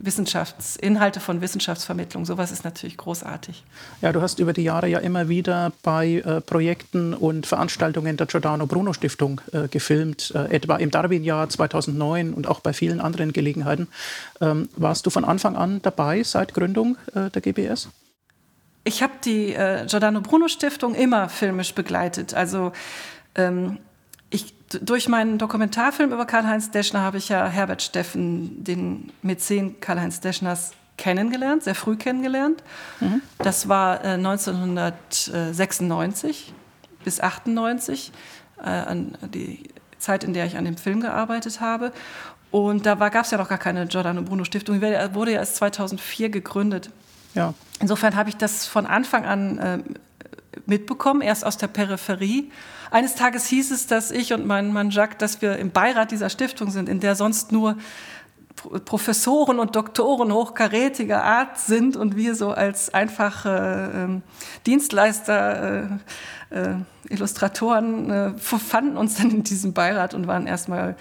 Wissenschaftsinhalte 0.06 1.20
von 1.20 1.42
Wissenschaftsvermittlung. 1.42 2.26
Sowas 2.26 2.52
ist 2.52 2.64
natürlich 2.66 2.98
großartig. 2.98 3.64
Ja, 4.02 4.12
du 4.12 4.22
hast 4.22 4.40
über 4.40 4.52
die 4.52 4.64
Jahre 4.64 4.88
ja 4.88 5.00
immer 5.00 5.30
wieder 5.30 5.72
bei 5.82 6.24
äh, 6.26 6.42
Projekten 6.42 7.14
und 7.14 7.46
Veranstaltungen 7.46 8.18
der 8.18 8.28
Giordano 8.28 8.68
Bruno 8.68 8.94
Stiftung 8.94 9.40
äh, 9.54 9.68
gefilmt, 9.70 10.34
äh, 10.36 10.54
etwa 10.54 10.76
im 10.76 10.92
Darwin-Jahr 10.92 11.48
2009 11.48 12.34
und 12.34 12.48
auch 12.48 12.60
bei 12.60 12.74
vielen 12.74 13.00
anderen 13.00 13.32
Gelegenheiten. 13.32 13.88
Ähm, 14.42 14.70
warst 14.76 15.06
du 15.06 15.10
von 15.10 15.24
Anfang 15.24 15.56
an 15.56 15.82
dabei 15.82 16.24
seit 16.24 16.54
Gründung 16.54 16.98
äh, 17.16 17.30
der 17.30 17.42
GBS? 17.42 17.90
Ich 18.84 19.02
habe 19.02 19.14
die 19.24 19.54
äh, 19.54 19.86
Giordano 19.88 20.20
Bruno 20.20 20.50
Stiftung 20.50 20.96
immer 20.96 21.30
filmisch 21.30 21.74
begleitet. 21.74 22.34
Also 22.34 22.74
ähm, 23.36 23.78
ich, 24.34 24.54
durch 24.70 25.08
meinen 25.08 25.38
Dokumentarfilm 25.38 26.12
über 26.12 26.26
Karl-Heinz 26.26 26.72
Deschner 26.72 27.02
habe 27.02 27.18
ich 27.18 27.30
ja 27.30 27.48
Herbert 27.48 27.84
Steffen, 27.84 28.62
den 28.64 29.12
Mäzen 29.22 29.80
Karl-Heinz 29.80 30.20
Deschners, 30.20 30.72
kennengelernt, 30.98 31.64
sehr 31.64 31.76
früh 31.76 31.96
kennengelernt. 31.96 32.62
Mhm. 33.00 33.22
Das 33.40 33.70
war 33.70 34.04
äh, 34.04 34.10
1996 34.10 36.54
bis 37.04 37.20
98, 37.20 38.12
äh, 38.60 38.64
an 38.64 39.18
die 39.34 39.70
Zeit, 39.98 40.24
in 40.24 40.34
der 40.34 40.46
ich 40.46 40.56
an 40.58 40.66
dem 40.66 40.78
Film 40.78 41.02
gearbeitet 41.02 41.60
habe. 41.62 41.92
Und 42.52 42.86
da 42.86 42.94
gab 42.96 43.26
es 43.26 43.32
ja 43.32 43.40
noch 43.40 43.50
gar 43.50 43.58
keine 43.58 43.88
Giordano 43.88 44.22
Bruno 44.22 44.44
Stiftung. 44.44 44.80
Die 44.80 44.86
wurde 45.14 45.32
ja 45.32 45.40
erst 45.40 45.56
2004 45.56 46.30
gegründet. 46.30 46.92
Ja. 47.34 47.56
Insofern 47.80 48.16
habe 48.16 48.30
ich 48.30 48.38
das 48.38 48.68
von 48.68 48.86
Anfang 48.86 49.26
an 49.26 49.58
äh, 49.58 49.80
mitbekommen, 50.66 51.22
erst 51.22 51.46
aus 51.46 51.58
der 51.58 51.68
Peripherie. 51.68 52.52
Eines 52.92 53.16
Tages 53.16 53.46
hieß 53.48 53.72
es, 53.72 53.88
dass 53.88 54.12
ich 54.12 54.34
und 54.34 54.46
mein 54.46 54.72
Mann 54.72 54.92
Jacques, 54.92 55.18
dass 55.18 55.42
wir 55.42 55.58
im 55.58 55.72
Beirat 55.72 56.12
dieser 56.12 56.30
Stiftung 56.30 56.70
sind, 56.72 56.90
in 56.90 57.00
der 57.00 57.16
sonst 57.16 57.52
nur 57.52 57.78
Professoren 58.86 59.60
und 59.60 59.76
Doktoren 59.76 60.32
hochkarätiger 60.32 61.24
Art 61.24 61.60
sind 61.60 61.98
und 61.98 62.16
wir 62.16 62.36
so 62.36 62.52
als 62.52 62.94
einfache 62.94 64.10
äh, 64.10 64.22
Dienstleister, 64.66 65.90
äh, 66.52 66.60
äh, 66.60 66.76
Illustratoren 67.10 68.10
äh, 68.10 68.38
fanden 68.38 68.96
uns 68.96 69.16
dann 69.16 69.32
in 69.32 69.44
diesem 69.44 69.74
Beirat 69.74 70.14
und 70.14 70.28
waren 70.28 70.48
erstmal 70.48 70.96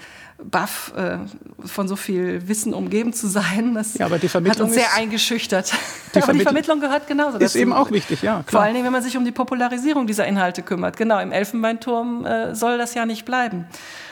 baff, 0.49 0.93
äh, 0.95 1.17
von 1.65 1.87
so 1.87 1.95
viel 1.95 2.47
Wissen 2.47 2.73
umgeben 2.73 3.13
zu 3.13 3.27
sein. 3.27 3.73
Das 3.73 3.97
ja, 3.97 4.05
aber 4.05 4.19
die 4.19 4.29
Vermittlung 4.29 4.67
hat 4.67 4.71
uns 4.71 4.75
sehr 4.75 4.89
ist, 4.89 4.97
eingeschüchtert. 4.97 5.73
Die, 6.13 6.21
aber 6.21 6.33
die 6.33 6.41
Vermittlung 6.41 6.79
gehört 6.79 7.07
genauso. 7.07 7.37
Ist 7.37 7.55
eben 7.55 7.73
auch 7.73 7.91
wichtig, 7.91 8.21
ja. 8.21 8.43
Klar. 8.43 8.45
Vor 8.47 8.61
allen 8.61 8.73
Dingen, 8.73 8.85
wenn 8.85 8.93
man 8.93 9.03
sich 9.03 9.17
um 9.17 9.25
die 9.25 9.31
Popularisierung 9.31 10.07
dieser 10.07 10.25
Inhalte 10.25 10.61
kümmert. 10.61 10.97
Genau, 10.97 11.19
im 11.19 11.31
Elfenbeinturm 11.31 12.25
äh, 12.25 12.55
soll 12.55 12.77
das 12.77 12.93
ja 12.93 13.05
nicht 13.05 13.25
bleiben. 13.25 13.65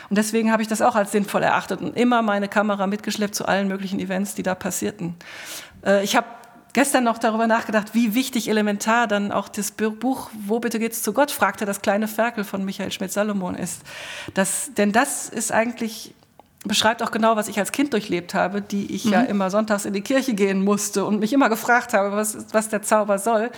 Und 0.09 0.17
deswegen 0.17 0.51
habe 0.51 0.61
ich 0.61 0.67
das 0.67 0.81
auch 0.81 0.95
als 0.95 1.11
sinnvoll 1.11 1.43
erachtet 1.43 1.81
und 1.81 1.95
immer 1.95 2.21
meine 2.21 2.47
Kamera 2.47 2.85
mitgeschleppt 2.87 3.33
zu 3.33 3.45
allen 3.45 3.67
möglichen 3.67 3.99
Events, 3.99 4.35
die 4.35 4.43
da 4.43 4.55
passierten. 4.55 5.15
Äh, 5.85 6.03
ich 6.03 6.15
habe 6.15 6.27
gestern 6.73 7.03
noch 7.03 7.17
darüber 7.17 7.47
nachgedacht, 7.47 7.93
wie 7.93 8.13
wichtig 8.13 8.49
elementar 8.49 9.07
dann 9.07 9.31
auch 9.31 9.49
das 9.49 9.71
Buch 9.71 10.29
Wo 10.45 10.59
bitte 10.59 10.79
geht's 10.79 11.01
zu 11.01 11.13
Gott, 11.13 11.31
fragte 11.31 11.65
das 11.65 11.81
kleine 11.81 12.07
Ferkel 12.07 12.43
von 12.43 12.63
Michael 12.63 12.91
Schmidt-Salomon 12.91 13.55
ist. 13.55 13.81
Das, 14.33 14.71
denn 14.75 14.91
das 14.91 15.29
ist 15.29 15.51
eigentlich 15.51 16.13
beschreibt 16.65 17.01
auch 17.01 17.11
genau, 17.11 17.35
was 17.35 17.47
ich 17.47 17.57
als 17.57 17.71
Kind 17.71 17.93
durchlebt 17.93 18.33
habe, 18.33 18.61
die 18.61 18.93
ich 18.93 19.05
mhm. 19.05 19.11
ja 19.13 19.21
immer 19.21 19.49
sonntags 19.49 19.85
in 19.85 19.93
die 19.93 20.01
Kirche 20.01 20.33
gehen 20.33 20.63
musste 20.63 21.05
und 21.05 21.19
mich 21.19 21.33
immer 21.33 21.49
gefragt 21.49 21.93
habe, 21.93 22.15
was, 22.15 22.45
was 22.53 22.69
der 22.69 22.81
Zauber 22.81 23.17
soll. 23.17 23.51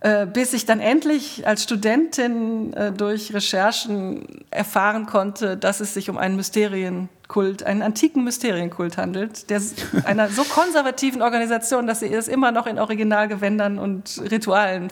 Äh, 0.00 0.26
bis 0.26 0.52
ich 0.52 0.66
dann 0.66 0.80
endlich 0.80 1.46
als 1.46 1.62
Studentin 1.62 2.72
äh, 2.74 2.92
durch 2.92 3.32
Recherchen 3.32 4.44
erfahren 4.50 5.06
konnte, 5.06 5.56
dass 5.56 5.80
es 5.80 5.94
sich 5.94 6.10
um 6.10 6.18
einen 6.18 6.36
Mysterienkult 6.36 7.08
Kult, 7.28 7.64
einen 7.64 7.82
antiken 7.82 8.22
Mysterienkult 8.22 8.96
handelt, 8.96 9.50
der 9.50 9.60
einer 10.04 10.28
so 10.28 10.44
konservativen 10.44 11.22
Organisation, 11.22 11.86
dass 11.86 12.00
sie 12.00 12.12
es 12.12 12.28
immer 12.28 12.52
noch 12.52 12.66
in 12.66 12.78
Originalgewändern 12.78 13.78
und 13.78 14.20
Ritualen 14.30 14.88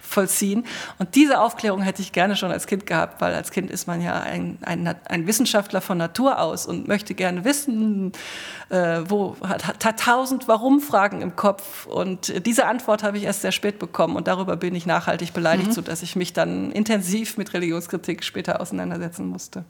vollziehen. 0.00 0.64
Und 0.98 1.14
diese 1.16 1.40
Aufklärung 1.40 1.82
hätte 1.82 2.00
ich 2.00 2.12
gerne 2.12 2.36
schon 2.36 2.52
als 2.52 2.66
Kind 2.66 2.86
gehabt, 2.86 3.20
weil 3.20 3.34
als 3.34 3.50
Kind 3.50 3.70
ist 3.70 3.88
man 3.88 4.00
ja 4.00 4.20
ein, 4.20 4.58
ein, 4.62 4.94
ein 5.08 5.26
Wissenschaftler 5.26 5.80
von 5.80 5.98
Natur 5.98 6.38
aus 6.38 6.66
und 6.66 6.86
möchte 6.86 7.14
gerne 7.14 7.44
wissen, 7.44 8.12
äh, 8.68 9.00
wo 9.08 9.36
hat, 9.42 9.84
hat 9.84 10.00
tausend 10.00 10.46
Warum-Fragen 10.46 11.20
im 11.20 11.34
Kopf. 11.34 11.86
Und 11.86 12.46
diese 12.46 12.66
Antwort 12.66 13.02
habe 13.02 13.18
ich 13.18 13.24
erst 13.24 13.42
sehr 13.42 13.52
spät 13.52 13.80
bekommen 13.80 14.14
und 14.14 14.28
darüber 14.28 14.56
bin 14.56 14.74
ich 14.76 14.86
nachhaltig 14.86 15.32
beleidigt, 15.32 15.68
mhm. 15.68 15.72
sodass 15.72 16.02
ich 16.02 16.14
mich 16.14 16.32
dann 16.32 16.70
intensiv 16.70 17.36
mit 17.36 17.52
Religionskritik 17.52 18.22
später 18.22 18.60
auseinandersetzen 18.60 19.26
musste. 19.26 19.64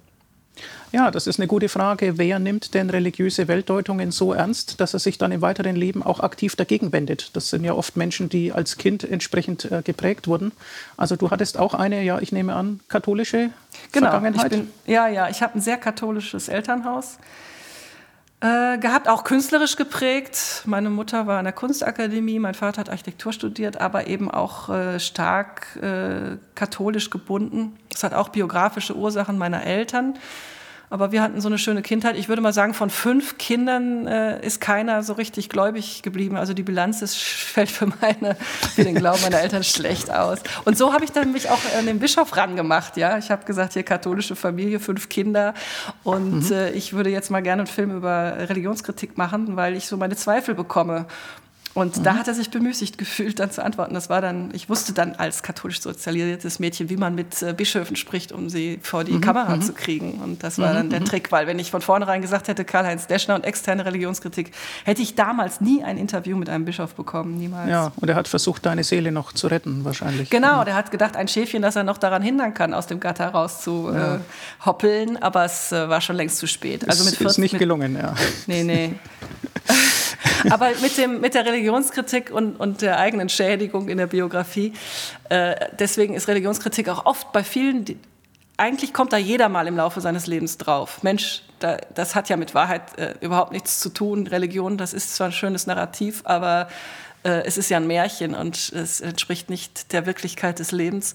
Ja, 0.93 1.11
das 1.11 1.27
ist 1.27 1.41
eine 1.41 1.47
gute 1.47 1.71
Frage. 1.71 2.19
Wer 2.19 2.39
nimmt 2.39 2.75
denn 2.75 2.91
religiöse 2.91 3.49
Weltdeutungen 3.49 4.11
so 4.11 4.35
ernst, 4.35 4.81
dass 4.81 4.93
er 4.93 5.01
sich 5.01 5.17
dann 5.17 5.33
im 5.33 5.41
weiteren 5.41 5.75
Leben 5.75 6.03
auch 6.03 6.21
aktiv 6.21 6.55
dagegen 6.55 6.93
wendet? 6.93 7.35
Das 7.35 7.49
sind 7.49 7.65
ja 7.65 7.73
oft 7.73 7.97
Menschen, 7.97 8.29
die 8.29 8.53
als 8.53 8.77
Kind 8.77 9.03
entsprechend 9.03 9.71
äh, 9.73 9.83
geprägt 9.83 10.29
wurden. 10.29 10.53
Also 10.99 11.17
du 11.17 11.31
hattest 11.31 11.59
auch 11.59 11.73
eine, 11.73 12.03
ja, 12.03 12.21
ich 12.21 12.33
nehme 12.33 12.55
an, 12.55 12.81
katholische 12.89 13.51
genau, 13.91 14.11
Vergangenheit. 14.11 14.53
Ich 14.53 14.59
bin, 14.59 14.71
ja, 14.87 15.09
ja, 15.09 15.31
ich 15.31 15.43
habe 15.43 15.59
ein 15.59 15.63
sehr 15.63 15.79
katholisches 15.79 16.49
Elternhaus 16.49 17.17
äh, 18.43 18.77
gehabt, 18.79 19.09
auch 19.09 19.23
künstlerisch 19.23 19.77
geprägt. 19.77 20.65
Meine 20.67 20.91
Mutter 20.91 21.29
war 21.29 21.39
an 21.39 21.45
der 21.45 21.53
Kunstakademie, 21.53 22.41
mein 22.41 22.55
Vater 22.55 22.81
hat 22.81 22.91
Architektur 22.91 23.33
studiert, 23.33 23.81
aber 23.81 24.09
eben 24.09 24.31
auch 24.31 24.69
äh, 24.69 24.99
stark 24.99 25.77
äh, 25.77 26.39
katholisch 26.57 27.11
gebunden. 27.11 27.79
Das 27.89 28.03
hat 28.03 28.15
auch 28.15 28.31
biografische 28.31 28.97
Ursachen 28.97 29.39
meiner 29.39 29.65
Eltern. 29.65 30.19
Aber 30.93 31.11
wir 31.11 31.23
hatten 31.23 31.41
so 31.41 31.49
eine 31.49 31.57
schöne 31.57 31.81
Kindheit. 31.81 32.19
Ich 32.19 32.29
würde 32.29 32.43
mal 32.43 32.53
sagen, 32.53 32.75
von 32.75 32.91
fünf 32.91 33.39
Kindern 33.39 34.07
äh, 34.07 34.45
ist 34.45 34.61
keiner 34.61 35.03
so 35.03 35.15
richtig 35.15 35.49
gläubig 35.49 36.03
geblieben. 36.03 36.37
Also 36.37 36.53
die 36.53 36.63
Bilanz 36.63 37.01
ist, 37.01 37.17
fällt 37.17 37.71
für, 37.71 37.87
meine, 37.87 38.37
für 38.75 38.85
den 38.85 38.97
Glauben 38.97 39.23
meiner 39.23 39.41
Eltern 39.41 39.65
schlecht 39.65 40.11
aus. 40.11 40.41
Und 40.67 40.77
so 40.77 40.93
habe 40.93 41.03
ich 41.05 41.11
dann 41.11 41.33
mich 41.33 41.49
auch 41.49 41.61
an 41.79 41.87
den 41.87 41.99
Bischof 41.99 42.37
rangemacht. 42.37 42.99
Ja? 42.99 43.17
Ich 43.17 43.31
habe 43.31 43.47
gesagt, 43.47 43.73
hier 43.73 43.85
katholische 43.85 44.37
Familie, 44.37 44.81
fünf 44.81 45.09
Kinder. 45.09 45.55
Und 46.05 46.51
mhm. 46.51 46.53
äh, 46.53 46.71
ich 46.73 46.93
würde 46.93 47.09
jetzt 47.09 47.31
mal 47.31 47.41
gerne 47.41 47.63
einen 47.63 47.69
Film 47.69 47.97
über 47.97 48.51
Religionskritik 48.51 49.17
machen, 49.17 49.57
weil 49.57 49.77
ich 49.77 49.87
so 49.87 49.97
meine 49.97 50.15
Zweifel 50.15 50.55
bekomme. 50.55 51.07
Und 51.75 51.99
mhm. 51.99 52.03
da 52.03 52.15
hat 52.17 52.29
er 52.29 52.35
sich 52.35 52.51
bemüßigt 52.51 52.99
gefühlt, 52.99 53.39
dann 53.39 53.51
zu 53.51 53.65
antworten. 53.65 53.95
Das 53.95 54.11
war 54.11 54.21
dann, 54.21 54.51
ich 54.53 54.69
wusste 54.69 54.93
dann 54.93 55.15
als 55.15 55.43
katholisch 55.43 55.81
sozialisiertes 55.81 56.59
Mädchen, 56.59 56.91
wie 56.91 56.97
man 56.97 57.15
mit 57.15 57.43
äh, 57.43 57.55
Bischöfen 57.55 57.97
spricht, 57.97 58.33
um 58.33 58.49
sie 58.51 58.79
vor 58.83 59.05
die 59.05 59.13
mhm. 59.13 59.21
Kamera 59.23 59.57
mhm. 59.57 59.63
zu 59.63 59.73
kriegen. 59.73 60.21
Und 60.23 60.43
das 60.43 60.59
war 60.59 60.75
dann 60.75 60.91
der 60.91 61.01
mhm. 61.01 61.07
Trick, 61.07 61.33
weil 61.33 61.47
wenn 61.47 61.59
ich 61.59 61.71
von 61.71 61.81
vornherein 61.81 62.21
gesagt 62.21 62.49
hätte, 62.49 62.65
Karl-Heinz 62.65 63.07
Deschner 63.07 63.35
und 63.35 63.45
externe 63.45 63.87
Religionskritik, 63.87 64.53
hätte 64.85 65.01
ich 65.01 65.15
damals 65.15 65.61
nie 65.61 65.83
ein 65.83 65.97
Interview 65.97 66.37
mit 66.37 66.51
einem 66.51 66.65
Bischof 66.65 66.95
bekommen, 66.95 67.39
niemals. 67.39 67.71
Ja, 67.71 67.93
und 67.97 68.09
er 68.09 68.17
hat 68.17 68.29
versucht, 68.29 68.67
deine 68.67 68.85
Seele 68.85 69.11
noch 69.11 69.33
zu 69.33 69.47
retten, 69.47 69.85
wahrscheinlich. 69.85 70.29
Genau, 70.29 70.61
mhm. 70.61 70.65
der 70.67 70.75
hat 70.75 70.91
gedacht, 70.91 71.17
ein 71.17 71.29
Schäfchen, 71.29 71.63
das 71.63 71.77
er 71.77 71.85
noch 71.85 71.99
daran 71.99 72.23
hindern 72.23 72.53
kann, 72.53 72.75
aus 72.75 72.87
dem 72.87 73.01
Gatter 73.01 73.29
raus 73.29 73.63
zu 73.63 73.91
ja. 73.93 74.17
äh, 74.17 74.19
hoppeln, 74.67 75.17
aber 75.23 75.45
es 75.47 75.73
äh, 75.73 75.89
war 75.89 76.01
schon 76.03 76.17
längst 76.17 76.37
zu 76.37 76.47
spät. 76.47 76.87
Also 76.89 77.05
mit 77.05 77.15
40, 77.15 77.27
ist 77.27 77.39
nicht 77.39 77.53
mit, 77.53 77.61
gelungen, 77.61 77.97
ja. 77.97 78.15
Nee, 78.47 78.63
nee. 78.63 78.95
Aber 80.51 80.71
mit, 80.81 80.97
dem, 80.99 81.21
mit 81.21 81.35
der 81.35 81.45
Religionskritik 81.45 82.31
und, 82.31 82.57
und 82.57 82.83
der 82.83 82.99
eigenen 82.99 83.29
Schädigung 83.29 83.89
in 83.89 83.99
der 83.99 84.07
Biografie, 84.07 84.73
äh, 85.29 85.55
deswegen 85.79 86.15
ist 86.15 86.29
Religionskritik 86.29 86.89
auch 86.89 87.07
oft 87.07 87.33
bei 87.33 87.45
vielen, 87.45 87.85
die, 87.85 87.99
eigentlich 88.57 88.93
kommt 88.93 89.13
da 89.13 89.17
jeder 89.17 89.49
mal 89.49 89.67
im 89.67 89.77
Laufe 89.77 90.01
seines 90.01 90.27
Lebens 90.27 90.59
drauf. 90.59 91.03
Mensch, 91.03 91.43
da, 91.59 91.79
das 91.95 92.15
hat 92.15 92.29
ja 92.29 92.37
mit 92.37 92.55
Wahrheit 92.55 92.99
äh, 92.99 93.15
überhaupt 93.21 93.53
nichts 93.53 93.81
zu 93.81 93.89
tun. 93.89 94.27
Religion, 94.27 94.77
das 94.77 94.93
ist 94.93 95.15
zwar 95.15 95.29
ein 95.29 95.33
schönes 95.33 95.67
Narrativ, 95.67 96.23
aber 96.25 96.69
äh, 97.25 97.45
es 97.45 97.57
ist 97.57 97.71
ja 97.71 97.79
ein 97.79 97.87
Märchen 97.87 98.35
und 98.35 98.73
es 98.73 99.01
entspricht 99.01 99.51
nicht 99.51 99.93
der 99.93 100.07
Wirklichkeit 100.07 100.59
des 100.59 100.73
Lebens. 100.73 101.15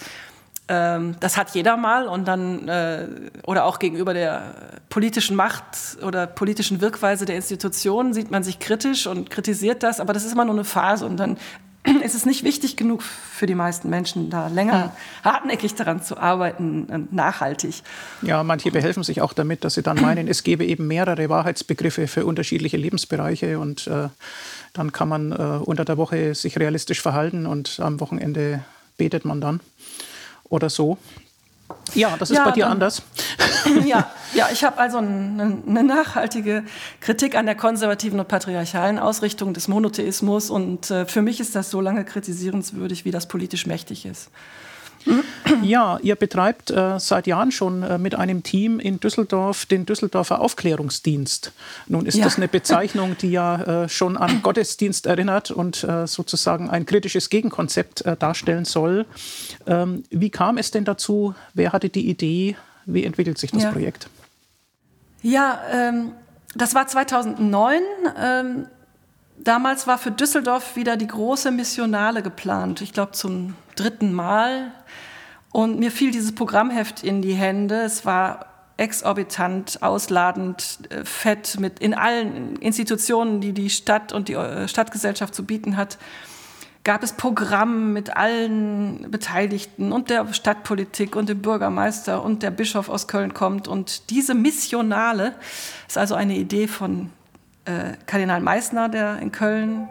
Ähm, 0.69 1.15
das 1.19 1.38
hat 1.38 1.51
jeder 1.51 1.77
mal 1.77 2.07
und 2.07 2.27
dann 2.27 2.67
äh, 2.67 3.07
oder 3.43 3.65
auch 3.65 3.79
gegenüber 3.79 4.13
der 4.13 4.53
politischen 4.89 5.36
Macht 5.36 5.97
oder 6.05 6.27
politischen 6.27 6.81
Wirkweise 6.81 7.25
der 7.25 7.38
Institutionen 7.38 8.13
sieht 8.13 8.31
man 8.31 8.43
sich 8.43 8.59
kritisch 8.59 9.07
und 9.07 9.29
kritisiert 9.29 9.81
das, 9.81 10.01
aber 10.01 10.12
das 10.12 10.25
ist 10.25 10.33
immer 10.33 10.43
nur 10.43 10.55
eine 10.55 10.65
Phase 10.65 11.05
und 11.05 11.17
dann 11.17 11.38
ist 12.03 12.15
es 12.15 12.25
nicht 12.25 12.43
wichtig 12.43 12.75
genug 12.75 13.01
für 13.01 13.45
die 13.45 13.55
meisten 13.55 13.89
Menschen, 13.89 14.29
da 14.29 14.47
länger 14.47 14.93
hartnäckig 15.24 15.75
daran 15.75 16.01
zu 16.01 16.17
arbeiten, 16.17 17.07
nachhaltig. 17.12 17.81
Ja, 18.21 18.43
manche 18.43 18.69
behelfen 18.69 19.03
sich 19.03 19.21
auch 19.21 19.31
damit, 19.31 19.63
dass 19.63 19.75
sie 19.75 19.83
dann 19.83 20.01
meinen, 20.01 20.27
es 20.27 20.43
gäbe 20.43 20.65
eben 20.65 20.88
mehrere 20.88 21.29
Wahrheitsbegriffe 21.29 22.07
für 22.07 22.25
unterschiedliche 22.25 22.75
Lebensbereiche 22.75 23.57
und 23.57 23.88
äh, 23.88 24.09
dann 24.74 24.91
kann 24.91 25.07
man 25.07 25.31
äh, 25.31 25.36
unter 25.36 25.86
der 25.86 25.97
Woche 25.97 26.36
sich 26.36 26.59
realistisch 26.59 27.01
verhalten 27.01 27.45
und 27.45 27.79
am 27.79 28.01
Wochenende 28.01 28.65
betet 28.97 29.24
man 29.24 29.39
dann 29.39 29.62
oder 30.49 30.69
so. 30.69 30.97
Ja, 31.93 32.15
das 32.17 32.31
ist 32.31 32.37
ja, 32.37 32.45
bei 32.45 32.51
dir 32.51 32.63
dann, 32.63 32.73
anders. 32.73 33.01
Ja, 33.85 34.09
ja 34.33 34.49
ich 34.51 34.63
habe 34.63 34.77
also 34.77 34.97
eine, 34.97 35.61
eine, 35.67 35.83
nachhaltige 35.83 36.63
Kritik 37.01 37.35
an 37.35 37.45
der 37.45 37.55
konservativen 37.55 38.19
und 38.19 38.27
patriarchalen 38.27 38.99
Ausrichtung 38.99 39.53
des 39.53 39.67
Monotheismus. 39.67 40.49
Und 40.49 40.89
äh, 40.91 41.05
für 41.05 41.21
mich 41.21 41.39
ist 41.39 41.55
das 41.55 41.69
so 41.69 41.81
lange 41.81 42.05
kritisierenswürdig, 42.05 43.05
wie 43.05 43.11
das 43.11 43.27
politisch 43.27 43.65
mächtig 43.67 44.05
ist. 44.05 44.29
Ja, 45.61 45.99
ihr 46.01 46.15
betreibt 46.15 46.71
äh, 46.71 46.99
seit 46.99 47.27
Jahren 47.27 47.51
schon 47.51 47.83
äh, 47.83 47.97
mit 47.97 48.15
einem 48.15 48.43
Team 48.43 48.79
in 48.79 48.99
Düsseldorf 48.99 49.65
den 49.65 49.85
Düsseldorfer 49.85 50.41
Aufklärungsdienst. 50.41 51.51
Nun 51.87 52.05
ist 52.05 52.17
ja. 52.17 52.25
das 52.25 52.37
eine 52.37 52.47
Bezeichnung, 52.47 53.17
die 53.17 53.31
ja 53.31 53.83
äh, 53.83 53.89
schon 53.89 54.17
an 54.17 54.41
Gottesdienst 54.43 55.05
erinnert 55.05 55.51
und 55.51 55.83
äh, 55.83 56.07
sozusagen 56.07 56.69
ein 56.69 56.85
kritisches 56.85 57.29
Gegenkonzept 57.29 58.05
äh, 58.05 58.15
darstellen 58.15 58.65
soll. 58.65 59.05
Ähm, 59.65 60.03
wie 60.09 60.29
kam 60.29 60.57
es 60.57 60.71
denn 60.71 60.85
dazu? 60.85 61.33
Wer 61.53 61.73
hatte 61.73 61.89
die 61.89 62.09
Idee? 62.09 62.55
Wie 62.85 63.03
entwickelt 63.03 63.37
sich 63.37 63.51
das 63.51 63.63
ja. 63.63 63.71
Projekt? 63.71 64.09
Ja, 65.21 65.59
ähm, 65.71 66.11
das 66.55 66.75
war 66.75 66.87
2009. 66.87 67.81
Ähm, 68.21 68.67
damals 69.37 69.87
war 69.87 69.97
für 69.97 70.11
Düsseldorf 70.11 70.75
wieder 70.75 70.97
die 70.97 71.07
große 71.07 71.51
Missionale 71.51 72.21
geplant. 72.21 72.81
Ich 72.81 72.93
glaube 72.93 73.11
zum 73.11 73.55
dritten 73.79 74.13
Mal. 74.13 74.72
Und 75.51 75.79
mir 75.79 75.91
fiel 75.91 76.12
dieses 76.12 76.36
Programmheft 76.36 77.03
in 77.03 77.22
die 77.22 77.34
Hände. 77.34 77.81
Es 77.81 78.05
war 78.05 78.46
exorbitant, 78.77 79.81
ausladend, 79.81 80.79
äh, 80.89 81.03
fett 81.03 81.60
mit 81.60 81.79
in 81.79 81.93
allen 81.93 82.55
Institutionen, 82.57 83.41
die 83.41 83.53
die 83.53 83.69
Stadt 83.69 84.13
und 84.13 84.27
die 84.27 84.34
äh, 84.34 84.67
Stadtgesellschaft 84.67 85.34
zu 85.34 85.46
bieten 85.46 85.77
hat, 85.77 85.98
gab 86.84 87.03
es 87.03 87.13
Programme 87.13 87.91
mit 87.91 88.15
allen 88.15 89.12
Beteiligten 89.12 89.91
und 89.91 90.10
der 90.10 90.31
Stadtpolitik 90.34 91.15
und 91.15 91.27
dem 91.27 91.41
Bürgermeister 91.41 92.24
und 92.24 92.43
der 92.43 92.51
Bischof 92.51 92.88
aus 92.88 93.07
Köln 93.07 93.34
kommt. 93.34 93.67
Und 93.67 94.10
diese 94.10 94.34
Missionale 94.34 95.36
ist 95.88 95.98
also 95.98 96.15
eine 96.15 96.38
Idee 96.38 96.67
von 96.67 97.10
äh, 97.65 97.93
Kardinal 98.05 98.39
Meissner, 98.39 98.88
der 98.88 99.19
in 99.19 99.34
Köln 99.34 99.89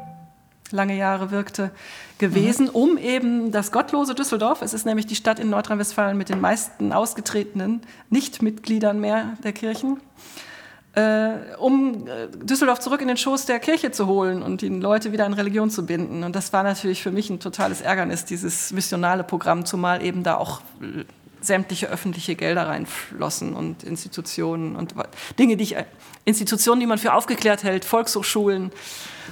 lange 0.72 0.96
Jahre 0.96 1.30
wirkte, 1.30 1.70
gewesen, 2.18 2.66
mhm. 2.66 2.70
um 2.70 2.98
eben 2.98 3.52
das 3.52 3.72
gottlose 3.72 4.14
Düsseldorf, 4.14 4.62
es 4.62 4.72
ist 4.72 4.86
nämlich 4.86 5.06
die 5.06 5.16
Stadt 5.16 5.38
in 5.38 5.50
Nordrhein-Westfalen 5.50 6.16
mit 6.16 6.28
den 6.28 6.40
meisten 6.40 6.92
ausgetretenen 6.92 7.82
Nichtmitgliedern 8.10 9.00
mehr 9.00 9.36
der 9.44 9.52
Kirchen, 9.52 10.00
äh, 10.94 11.32
um 11.58 12.06
äh, 12.06 12.28
Düsseldorf 12.28 12.80
zurück 12.80 13.02
in 13.02 13.08
den 13.08 13.16
Schoß 13.18 13.44
der 13.46 13.58
Kirche 13.58 13.90
zu 13.90 14.06
holen 14.06 14.42
und 14.42 14.62
die 14.62 14.68
Leute 14.68 15.12
wieder 15.12 15.26
an 15.26 15.34
Religion 15.34 15.70
zu 15.70 15.84
binden. 15.84 16.24
Und 16.24 16.34
das 16.34 16.52
war 16.52 16.62
natürlich 16.62 17.02
für 17.02 17.10
mich 17.10 17.28
ein 17.28 17.38
totales 17.38 17.82
Ärgernis, 17.82 18.24
dieses 18.24 18.72
missionale 18.72 19.24
Programm, 19.24 19.66
zumal 19.66 20.02
eben 20.02 20.22
da 20.22 20.36
auch 20.36 20.62
sämtliche 21.40 21.88
öffentliche 21.88 22.34
Gelder 22.34 22.66
reinflossen 22.66 23.54
und 23.54 23.84
Institutionen 23.84 24.76
und 24.76 24.94
Dinge, 25.38 25.56
die 25.56 25.64
ich, 25.64 25.76
Institutionen, 26.24 26.80
die 26.80 26.86
man 26.86 26.98
für 26.98 27.14
aufgeklärt 27.14 27.62
hält, 27.62 27.84
Volkshochschulen, 27.84 28.72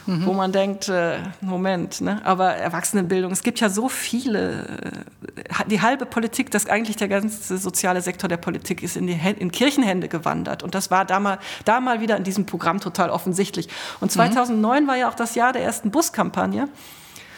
mhm. 0.06 0.26
wo 0.26 0.32
man 0.32 0.52
denkt, 0.52 0.88
äh, 0.88 1.18
Moment, 1.40 2.00
ne? 2.00 2.20
aber 2.24 2.54
Erwachsenenbildung, 2.54 3.32
es 3.32 3.42
gibt 3.42 3.60
ja 3.60 3.68
so 3.68 3.88
viele, 3.88 5.04
äh, 5.34 5.64
die 5.66 5.80
halbe 5.80 6.06
Politik, 6.06 6.50
das 6.50 6.66
eigentlich 6.66 6.96
der 6.96 7.08
ganze 7.08 7.58
soziale 7.58 8.00
Sektor 8.00 8.28
der 8.28 8.36
Politik 8.36 8.82
ist 8.82 8.96
in, 8.96 9.06
die 9.06 9.18
in 9.38 9.50
Kirchenhände 9.50 10.08
gewandert 10.08 10.62
und 10.62 10.74
das 10.74 10.90
war 10.90 11.04
da 11.04 11.18
mal, 11.20 11.38
da 11.64 11.80
mal 11.80 12.00
wieder 12.00 12.16
in 12.16 12.24
diesem 12.24 12.46
Programm 12.46 12.80
total 12.80 13.10
offensichtlich. 13.10 13.68
Und 14.00 14.12
2009 14.12 14.84
mhm. 14.84 14.88
war 14.88 14.96
ja 14.96 15.08
auch 15.08 15.14
das 15.14 15.34
Jahr 15.34 15.52
der 15.52 15.62
ersten 15.62 15.90
Buskampagne. 15.90 16.68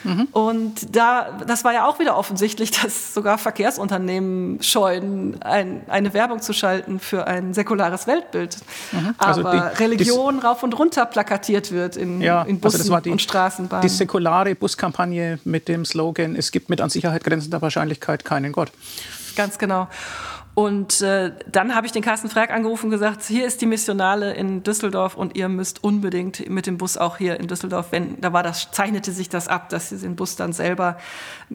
Mhm. 0.06 0.28
Und 0.32 0.96
da, 0.96 1.38
das 1.46 1.64
war 1.64 1.74
ja 1.74 1.86
auch 1.86 1.98
wieder 1.98 2.16
offensichtlich, 2.16 2.70
dass 2.82 3.12
sogar 3.12 3.38
Verkehrsunternehmen 3.38 4.62
scheuen, 4.62 5.42
ein, 5.42 5.82
eine 5.88 6.14
Werbung 6.14 6.40
zu 6.40 6.52
schalten 6.52 7.00
für 7.00 7.26
ein 7.26 7.54
säkulares 7.54 8.06
Weltbild. 8.06 8.56
Mhm. 8.92 9.14
Also 9.18 9.40
Aber 9.40 9.72
die, 9.76 9.82
Religion 9.82 10.38
rauf 10.38 10.62
und 10.62 10.78
runter 10.78 11.06
plakatiert 11.06 11.72
wird 11.72 11.96
in, 11.96 12.20
ja, 12.20 12.42
in 12.42 12.60
Bussen 12.60 12.80
also 12.80 13.00
die, 13.00 13.10
und 13.10 13.20
Straßenbahnen. 13.20 13.82
Die 13.82 13.88
säkulare 13.88 14.54
Buskampagne 14.54 15.38
mit 15.44 15.68
dem 15.68 15.84
Slogan, 15.84 16.36
es 16.36 16.52
gibt 16.52 16.70
mit 16.70 16.80
an 16.80 16.90
Sicherheit 16.90 17.24
grenzender 17.24 17.60
Wahrscheinlichkeit 17.60 18.24
keinen 18.24 18.52
Gott. 18.52 18.70
Ganz 19.34 19.58
genau. 19.58 19.88
Und 20.56 21.02
äh, 21.02 21.32
dann 21.52 21.74
habe 21.74 21.84
ich 21.86 21.92
den 21.92 22.00
Carsten 22.00 22.30
Frerk 22.30 22.50
angerufen 22.50 22.86
und 22.86 22.90
gesagt, 22.90 23.22
hier 23.22 23.46
ist 23.46 23.60
die 23.60 23.66
Missionale 23.66 24.32
in 24.32 24.62
Düsseldorf 24.62 25.14
und 25.14 25.36
ihr 25.36 25.50
müsst 25.50 25.84
unbedingt 25.84 26.48
mit 26.48 26.66
dem 26.66 26.78
Bus 26.78 26.96
auch 26.96 27.18
hier 27.18 27.38
in 27.38 27.46
Düsseldorf, 27.46 27.88
wenn, 27.90 28.18
da 28.22 28.32
war 28.32 28.42
das, 28.42 28.70
zeichnete 28.70 29.12
sich 29.12 29.28
das 29.28 29.48
ab, 29.48 29.68
dass 29.68 29.90
sie 29.90 29.98
den 29.98 30.16
Bus 30.16 30.34
dann 30.34 30.54
selber 30.54 30.96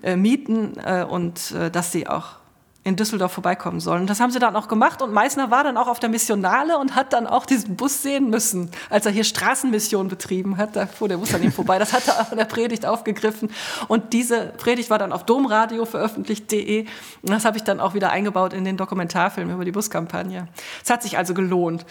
äh, 0.04 0.16
mieten 0.16 0.78
äh, 0.78 1.04
und 1.04 1.50
äh, 1.50 1.72
dass 1.72 1.92
sie 1.92 2.08
auch 2.08 2.41
in 2.84 2.96
Düsseldorf 2.96 3.32
vorbeikommen 3.32 3.80
sollen. 3.80 4.08
Das 4.08 4.20
haben 4.20 4.32
sie 4.32 4.40
dann 4.40 4.56
auch 4.56 4.68
gemacht 4.68 5.04
und 5.04 5.14
Meissner 5.14 5.52
war 5.52 5.64
dann 5.64 5.78
auch 5.78 5.88
auf 5.88 6.00
der 6.00 6.10
Missionale 6.10 6.80
und 6.80 6.96
hat 6.96 7.14
dann 7.14 7.28
auch 7.28 7.46
diesen 7.46 7.76
Bus 7.76 8.02
sehen 8.02 8.32
müssen, 8.32 8.72
als 8.90 9.06
er 9.06 9.12
hier 9.12 9.24
Straßenmission 9.24 10.08
betrieben 10.08 10.58
hat. 10.58 10.76
Da 10.76 10.88
fuhr 10.88 11.08
der 11.08 11.18
Bus 11.18 11.34
an 11.36 11.44
ihm 11.44 11.52
vorbei. 11.52 11.78
Das 11.78 11.94
hat 11.94 12.08
er 12.08 12.20
auch 12.20 12.32
in 12.32 12.40
der 12.40 12.46
Predigt 12.46 12.88
aufgegriffen. 12.88 13.52
Und 13.88 14.14
diese 14.14 14.54
Predigt 14.58 14.90
war 14.90 14.98
dann 14.98 15.14
auf 15.14 15.26
domradio 15.26 15.86
veröffentlicht.de. 15.86 16.86
Und 17.22 17.30
das 17.30 17.46
habe 17.46 17.58
ich 17.58 17.64
dann 17.64 17.80
auch 17.80 17.94
wieder 17.94 18.10
eingebaut 18.10 18.54
in 18.54 18.66
den 18.66 18.78
Dokumentarfilm 18.78 19.52
über 19.52 19.64
die 19.64 19.72
Buskampagne. 19.72 20.48
Es 20.84 20.90
hat 20.90 21.04
sich 21.04 21.20
also 21.20 21.36
gelohnt. 21.36 21.86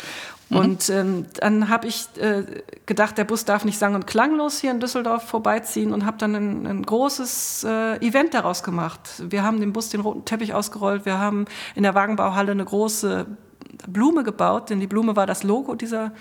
Mhm. 0.51 0.57
Und 0.57 0.91
ähm, 0.91 1.27
dann 1.35 1.69
habe 1.69 1.87
ich 1.87 2.09
äh, 2.19 2.45
gedacht, 2.85 3.17
der 3.17 3.25
Bus 3.25 3.45
darf 3.45 3.65
nicht 3.65 3.79
sang- 3.79 3.95
und 3.95 4.07
klanglos 4.07 4.61
hier 4.61 4.73
in 4.73 4.81
Düsseldorf 4.81 5.23
vorbeiziehen 5.23 5.93
und 5.93 6.05
habe 6.05 6.19
dann 6.19 6.35
ein, 6.35 6.67
ein 6.67 6.83
großes 6.83 7.65
äh, 7.65 7.97
Event 8.07 8.35
daraus 8.35 8.63
gemacht. 8.63 9.23
Wir 9.29 9.43
haben 9.43 9.61
dem 9.61 9.73
Bus 9.73 9.89
den 9.89 10.01
roten 10.01 10.25
Teppich 10.25 10.53
ausgerollt, 10.53 11.07
wir 11.07 11.19
haben 11.19 11.47
in 11.75 11.85
der 11.85 11.95
Wagenbauhalle 11.95 12.53
eine 12.53 12.65
große 12.65 13.27
Blume 13.89 14.25
gebaut, 14.25 14.71
denn 14.71 14.81
die 14.81 14.87
Blume 14.87 15.17
war 15.17 15.27
das 15.27 15.43
Logo 15.43 15.75
dieser 15.75 16.13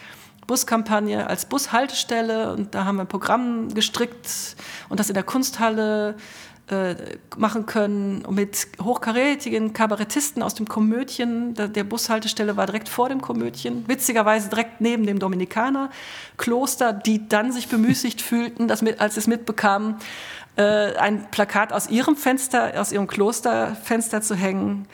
Buskampagne 0.47 1.27
als 1.27 1.45
Bushaltestelle 1.45 2.53
und 2.53 2.73
da 2.73 2.85
haben 2.85 2.95
wir 2.95 3.03
ein 3.03 3.07
Programm 3.07 3.71
gestrickt 3.73 4.55
und 4.89 4.99
das 4.99 5.09
in 5.09 5.13
der 5.13 5.23
Kunsthalle 5.23 6.15
äh, 6.71 6.95
machen 7.37 7.65
können 7.65 8.23
mit 8.29 8.67
hochkarätigen 8.81 9.73
Kabarettisten 9.73 10.43
aus 10.43 10.53
dem 10.53 10.67
Komödien. 10.67 11.55
Der 11.55 11.83
Bushaltestelle 11.83 12.57
war 12.57 12.65
direkt 12.65 12.89
vor 12.89 13.09
dem 13.09 13.21
Komödien, 13.21 13.85
witzigerweise 13.87 14.49
direkt 14.49 14.81
neben 14.81 15.05
dem 15.05 15.19
Dominikanerkloster, 15.19 16.93
die 16.93 17.27
dann 17.27 17.51
sich 17.51 17.69
bemüßigt 17.69 18.21
fühlten, 18.21 18.67
dass 18.67 18.81
mit, 18.81 18.99
als 18.99 19.15
sie 19.15 19.21
es 19.21 19.27
mitbekamen, 19.27 19.95
äh, 20.57 20.95
ein 20.95 21.29
Plakat 21.31 21.73
aus 21.73 21.89
ihrem 21.89 22.15
Fenster, 22.15 22.79
aus 22.79 22.91
ihrem 22.91 23.07
Klosterfenster 23.07 24.21
zu 24.21 24.35
hängen. 24.35 24.87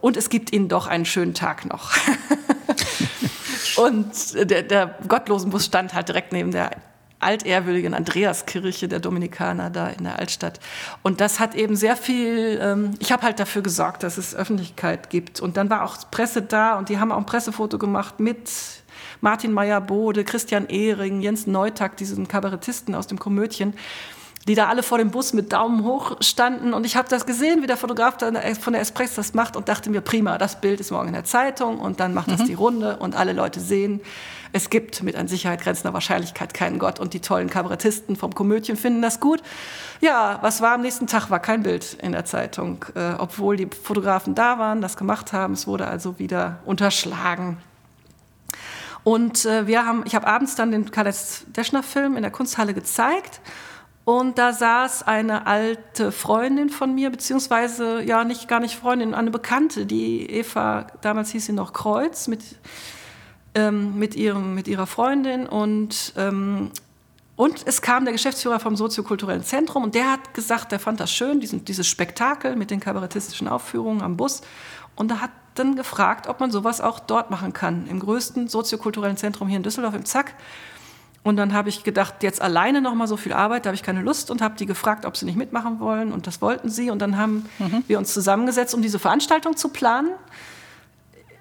Und 0.00 0.16
es 0.16 0.30
gibt 0.30 0.52
ihnen 0.52 0.68
doch 0.68 0.86
einen 0.86 1.04
schönen 1.04 1.34
Tag 1.34 1.66
noch. 1.66 1.92
Und 3.76 4.50
der, 4.50 4.62
der 4.62 4.94
Gottlosenbus 5.08 5.66
stand 5.66 5.94
halt 5.94 6.08
direkt 6.08 6.32
neben 6.32 6.50
der 6.50 6.70
altehrwürdigen 7.20 7.94
Andreaskirche 7.94 8.88
der 8.88 8.98
Dominikaner 8.98 9.70
da 9.70 9.88
in 9.88 10.04
der 10.04 10.18
Altstadt. 10.18 10.58
Und 11.02 11.20
das 11.20 11.38
hat 11.38 11.54
eben 11.54 11.76
sehr 11.76 11.96
viel, 11.96 12.58
ähm, 12.60 12.94
ich 12.98 13.12
habe 13.12 13.22
halt 13.22 13.38
dafür 13.38 13.62
gesorgt, 13.62 14.02
dass 14.02 14.18
es 14.18 14.34
Öffentlichkeit 14.34 15.10
gibt. 15.10 15.40
Und 15.40 15.56
dann 15.56 15.70
war 15.70 15.84
auch 15.84 15.96
Presse 16.10 16.42
da 16.42 16.78
und 16.78 16.88
die 16.88 16.98
haben 16.98 17.12
auch 17.12 17.18
ein 17.18 17.26
Pressefoto 17.26 17.78
gemacht 17.78 18.20
mit 18.20 18.50
Martin 19.20 19.52
Meyer-Bode, 19.52 20.24
Christian 20.24 20.66
Ehring, 20.66 21.20
Jens 21.20 21.46
Neutag, 21.46 21.96
diesen 21.98 22.26
Kabarettisten 22.26 22.94
aus 22.94 23.06
dem 23.06 23.18
Komödien 23.18 23.74
die 24.48 24.54
da 24.54 24.68
alle 24.68 24.82
vor 24.82 24.98
dem 24.98 25.10
Bus 25.10 25.32
mit 25.32 25.52
Daumen 25.52 25.84
hoch 25.84 26.16
standen. 26.20 26.72
Und 26.72 26.86
ich 26.86 26.96
habe 26.96 27.08
das 27.08 27.26
gesehen, 27.26 27.62
wie 27.62 27.66
der 27.66 27.76
Fotograf 27.76 28.16
von 28.18 28.72
der 28.72 28.80
Espresso 28.80 29.16
das 29.16 29.34
macht 29.34 29.56
und 29.56 29.68
dachte 29.68 29.90
mir, 29.90 30.00
prima, 30.00 30.38
das 30.38 30.60
Bild 30.60 30.80
ist 30.80 30.90
morgen 30.90 31.08
in 31.08 31.14
der 31.14 31.24
Zeitung 31.24 31.78
und 31.78 32.00
dann 32.00 32.14
macht 32.14 32.28
mhm. 32.28 32.36
das 32.36 32.46
die 32.46 32.54
Runde 32.54 32.96
und 32.96 33.14
alle 33.14 33.32
Leute 33.32 33.60
sehen, 33.60 34.00
es 34.52 34.70
gibt 34.70 35.02
mit 35.02 35.16
an 35.16 35.28
Sicherheit 35.28 35.62
grenzender 35.62 35.92
Wahrscheinlichkeit 35.92 36.54
keinen 36.54 36.78
Gott 36.78 36.98
und 36.98 37.14
die 37.14 37.20
tollen 37.20 37.48
Kabarettisten 37.48 38.16
vom 38.16 38.34
Komödien 38.34 38.76
finden 38.76 39.02
das 39.02 39.20
gut. 39.20 39.42
Ja, 40.00 40.38
was 40.42 40.60
war 40.60 40.72
am 40.72 40.82
nächsten 40.82 41.06
Tag? 41.06 41.30
War 41.30 41.40
kein 41.40 41.62
Bild 41.62 41.94
in 42.02 42.12
der 42.12 42.24
Zeitung, 42.24 42.84
äh, 42.94 43.14
obwohl 43.18 43.56
die 43.56 43.66
Fotografen 43.66 44.34
da 44.34 44.58
waren, 44.58 44.80
das 44.80 44.96
gemacht 44.96 45.32
haben. 45.32 45.54
Es 45.54 45.66
wurde 45.66 45.86
also 45.86 46.18
wieder 46.18 46.58
unterschlagen. 46.64 47.58
Und 49.04 49.44
äh, 49.46 49.66
wir 49.66 49.86
haben, 49.86 50.02
ich 50.04 50.14
habe 50.14 50.26
abends 50.26 50.56
dann 50.56 50.72
den 50.72 50.90
Karl-Deschner-Film 50.90 52.16
in 52.16 52.22
der 52.22 52.30
Kunsthalle 52.30 52.74
gezeigt. 52.74 53.40
Und 54.04 54.38
da 54.38 54.52
saß 54.52 55.04
eine 55.04 55.46
alte 55.46 56.10
Freundin 56.10 56.70
von 56.70 56.94
mir, 56.94 57.10
beziehungsweise 57.10 58.02
ja 58.02 58.24
nicht 58.24 58.48
gar 58.48 58.60
nicht 58.60 58.74
Freundin, 58.74 59.14
eine 59.14 59.30
Bekannte, 59.30 59.86
die 59.86 60.28
Eva, 60.28 60.86
damals 61.00 61.30
hieß 61.30 61.46
sie 61.46 61.52
noch 61.52 61.72
Kreuz, 61.72 62.26
mit 62.26 62.42
ähm, 63.54 63.98
mit, 63.98 64.14
ihrem, 64.14 64.54
mit 64.54 64.68
ihrer 64.68 64.86
Freundin 64.86 65.46
und 65.46 66.12
ähm, 66.16 66.70
und 67.40 67.66
es 67.66 67.80
kam 67.80 68.04
der 68.04 68.12
Geschäftsführer 68.12 68.60
vom 68.60 68.76
soziokulturellen 68.76 69.42
Zentrum 69.42 69.82
und 69.82 69.94
der 69.94 70.12
hat 70.12 70.34
gesagt, 70.34 70.72
der 70.72 70.78
fand 70.78 71.00
das 71.00 71.10
schön, 71.10 71.40
diesen, 71.40 71.64
dieses 71.64 71.86
Spektakel 71.86 72.54
mit 72.54 72.70
den 72.70 72.80
kabarettistischen 72.80 73.48
Aufführungen 73.48 74.02
am 74.02 74.18
Bus. 74.18 74.42
Und 74.94 75.10
er 75.10 75.22
hat 75.22 75.30
dann 75.54 75.74
gefragt, 75.74 76.26
ob 76.26 76.40
man 76.40 76.50
sowas 76.50 76.82
auch 76.82 77.00
dort 77.00 77.30
machen 77.30 77.54
kann, 77.54 77.86
im 77.86 77.98
größten 77.98 78.48
soziokulturellen 78.48 79.16
Zentrum 79.16 79.48
hier 79.48 79.56
in 79.56 79.62
Düsseldorf, 79.62 79.94
im 79.94 80.04
Zack. 80.04 80.34
Und 81.22 81.36
dann 81.36 81.54
habe 81.54 81.70
ich 81.70 81.82
gedacht, 81.82 82.22
jetzt 82.22 82.42
alleine 82.42 82.82
noch 82.82 82.94
mal 82.94 83.06
so 83.06 83.16
viel 83.16 83.32
Arbeit, 83.32 83.64
da 83.64 83.68
habe 83.68 83.74
ich 83.74 83.82
keine 83.82 84.02
Lust 84.02 84.30
und 84.30 84.42
habe 84.42 84.56
die 84.56 84.66
gefragt, 84.66 85.06
ob 85.06 85.16
sie 85.16 85.24
nicht 85.24 85.38
mitmachen 85.38 85.80
wollen. 85.80 86.12
Und 86.12 86.26
das 86.26 86.42
wollten 86.42 86.68
sie. 86.68 86.90
Und 86.90 86.98
dann 86.98 87.16
haben 87.16 87.46
mhm. 87.58 87.84
wir 87.86 87.96
uns 87.96 88.12
zusammengesetzt, 88.12 88.74
um 88.74 88.82
diese 88.82 88.98
Veranstaltung 88.98 89.56
zu 89.56 89.70
planen. 89.70 90.10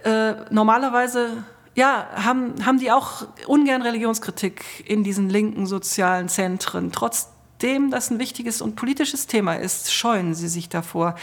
Äh, 0.04 0.36
normalerweise 0.50 1.44
ja, 1.76 2.08
haben, 2.16 2.66
haben 2.66 2.80
die 2.80 2.92
auch 2.92 3.28
ungern 3.48 3.82
Religionskritik 3.82 4.84
in 4.88 5.04
diesen 5.04 5.30
linken 5.30 5.66
sozialen 5.66 6.30
Zentren. 6.30 6.92
Trotzdem 6.92 7.92
das 7.92 8.10
ein 8.10 8.20
wichtiges 8.20 8.62
und 8.62 8.76
politisches 8.76 9.28
Thema 9.28 9.56
ist, 9.56 9.94
scheuen 9.94 10.34
sie 10.34 10.48
sich 10.48 10.70
davor. 10.70 11.16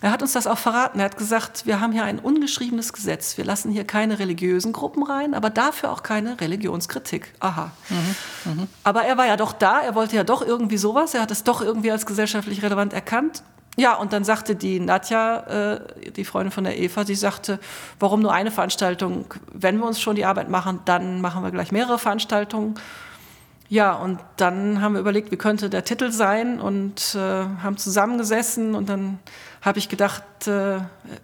Er 0.00 0.10
hat 0.10 0.22
uns 0.22 0.32
das 0.32 0.46
auch 0.46 0.58
verraten. 0.58 0.98
Er 0.98 1.04
hat 1.04 1.16
gesagt, 1.16 1.66
wir 1.66 1.80
haben 1.80 1.92
hier 1.92 2.04
ein 2.04 2.18
ungeschriebenes 2.18 2.92
Gesetz. 2.92 3.36
Wir 3.36 3.44
lassen 3.44 3.70
hier 3.70 3.84
keine 3.84 4.18
religiösen 4.18 4.72
Gruppen 4.72 5.02
rein, 5.02 5.34
aber 5.34 5.50
dafür 5.50 5.92
auch 5.92 6.02
keine 6.02 6.40
Religionskritik. 6.40 7.32
Aha. 7.40 7.70
Mhm, 7.88 8.52
mh. 8.56 8.66
Aber 8.84 9.04
er 9.04 9.16
war 9.16 9.26
ja 9.26 9.36
doch 9.36 9.52
da, 9.52 9.80
er 9.80 9.94
wollte 9.94 10.16
ja 10.16 10.24
doch 10.24 10.42
irgendwie 10.42 10.78
sowas. 10.78 11.14
Er 11.14 11.22
hat 11.22 11.30
es 11.30 11.44
doch 11.44 11.62
irgendwie 11.62 11.92
als 11.92 12.06
gesellschaftlich 12.06 12.62
relevant 12.62 12.92
erkannt 12.92 13.44
ja, 13.76 13.94
und 13.94 14.12
dann 14.12 14.22
sagte 14.22 14.54
die 14.54 14.80
Nadja, 14.80 15.74
äh, 15.74 16.10
die 16.12 16.24
Freundin 16.24 16.50
von 16.50 16.64
der 16.64 16.78
Eva, 16.78 17.06
sie 17.06 17.14
sagte, 17.14 17.58
warum 17.98 18.20
nur 18.20 18.32
eine 18.32 18.50
Veranstaltung? 18.50 19.24
Wenn 19.50 19.78
wir 19.78 19.86
uns 19.86 20.00
schon 20.00 20.14
die 20.14 20.26
Arbeit 20.26 20.50
machen, 20.50 20.80
dann 20.84 21.22
machen 21.22 21.42
wir 21.42 21.50
gleich 21.50 21.72
mehrere 21.72 21.98
Veranstaltungen. 21.98 22.74
Ja, 23.72 23.94
und 23.94 24.20
dann 24.36 24.82
haben 24.82 24.92
wir 24.92 25.00
überlegt, 25.00 25.30
wie 25.30 25.38
könnte 25.38 25.70
der 25.70 25.82
Titel 25.82 26.12
sein 26.12 26.60
und 26.60 27.14
äh, 27.14 27.18
haben 27.18 27.78
zusammengesessen 27.78 28.74
und 28.74 28.86
dann 28.86 29.18
habe 29.62 29.78
ich 29.78 29.88
gedacht, 29.88 30.46
äh, 30.46 30.80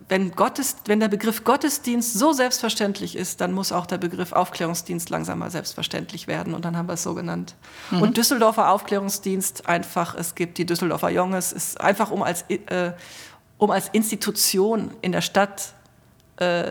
wenn, 0.08 0.30
Gottes, 0.32 0.76
wenn 0.86 0.98
der 0.98 1.08
Begriff 1.08 1.44
Gottesdienst 1.44 2.14
so 2.14 2.32
selbstverständlich 2.32 3.16
ist, 3.16 3.42
dann 3.42 3.52
muss 3.52 3.70
auch 3.70 3.84
der 3.84 3.98
Begriff 3.98 4.32
Aufklärungsdienst 4.32 5.10
langsam 5.10 5.40
mal 5.40 5.50
selbstverständlich 5.50 6.26
werden 6.26 6.54
und 6.54 6.64
dann 6.64 6.74
haben 6.74 6.88
wir 6.88 6.94
es 6.94 7.02
so 7.02 7.14
genannt. 7.14 7.54
Mhm. 7.90 8.00
Und 8.00 8.16
Düsseldorfer 8.16 8.70
Aufklärungsdienst 8.70 9.68
einfach, 9.68 10.14
es 10.14 10.34
gibt 10.34 10.56
die 10.56 10.64
Düsseldorfer 10.64 11.10
Junges, 11.10 11.52
ist 11.52 11.78
einfach 11.82 12.10
um 12.10 12.22
als, 12.22 12.46
äh, 12.48 12.92
um 13.58 13.70
als 13.70 13.90
Institution 13.92 14.92
in 15.02 15.12
der 15.12 15.20
Stadt 15.20 15.74
äh, 16.36 16.70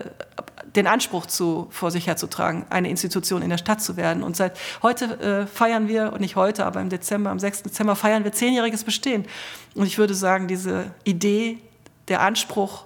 den 0.77 0.87
Anspruch 0.87 1.25
zu, 1.25 1.67
vor 1.71 1.91
sich 1.91 2.07
herzutragen, 2.07 2.65
eine 2.69 2.89
Institution 2.89 3.41
in 3.41 3.49
der 3.49 3.57
Stadt 3.57 3.81
zu 3.81 3.97
werden. 3.97 4.23
Und 4.23 4.37
seit 4.37 4.57
heute 4.83 5.19
äh, 5.19 5.47
feiern 5.47 5.87
wir, 5.87 6.13
und 6.13 6.21
nicht 6.21 6.35
heute, 6.35 6.65
aber 6.65 6.79
im 6.79 6.89
Dezember, 6.89 7.31
am 7.31 7.39
6. 7.39 7.63
Dezember 7.63 7.95
feiern 7.95 8.23
wir 8.23 8.31
zehnjähriges 8.31 8.83
Bestehen. 8.83 9.25
Und 9.73 9.87
ich 9.87 9.97
würde 9.97 10.13
sagen, 10.13 10.47
diese 10.47 10.91
Idee, 11.03 11.57
der 12.07 12.21
Anspruch, 12.21 12.85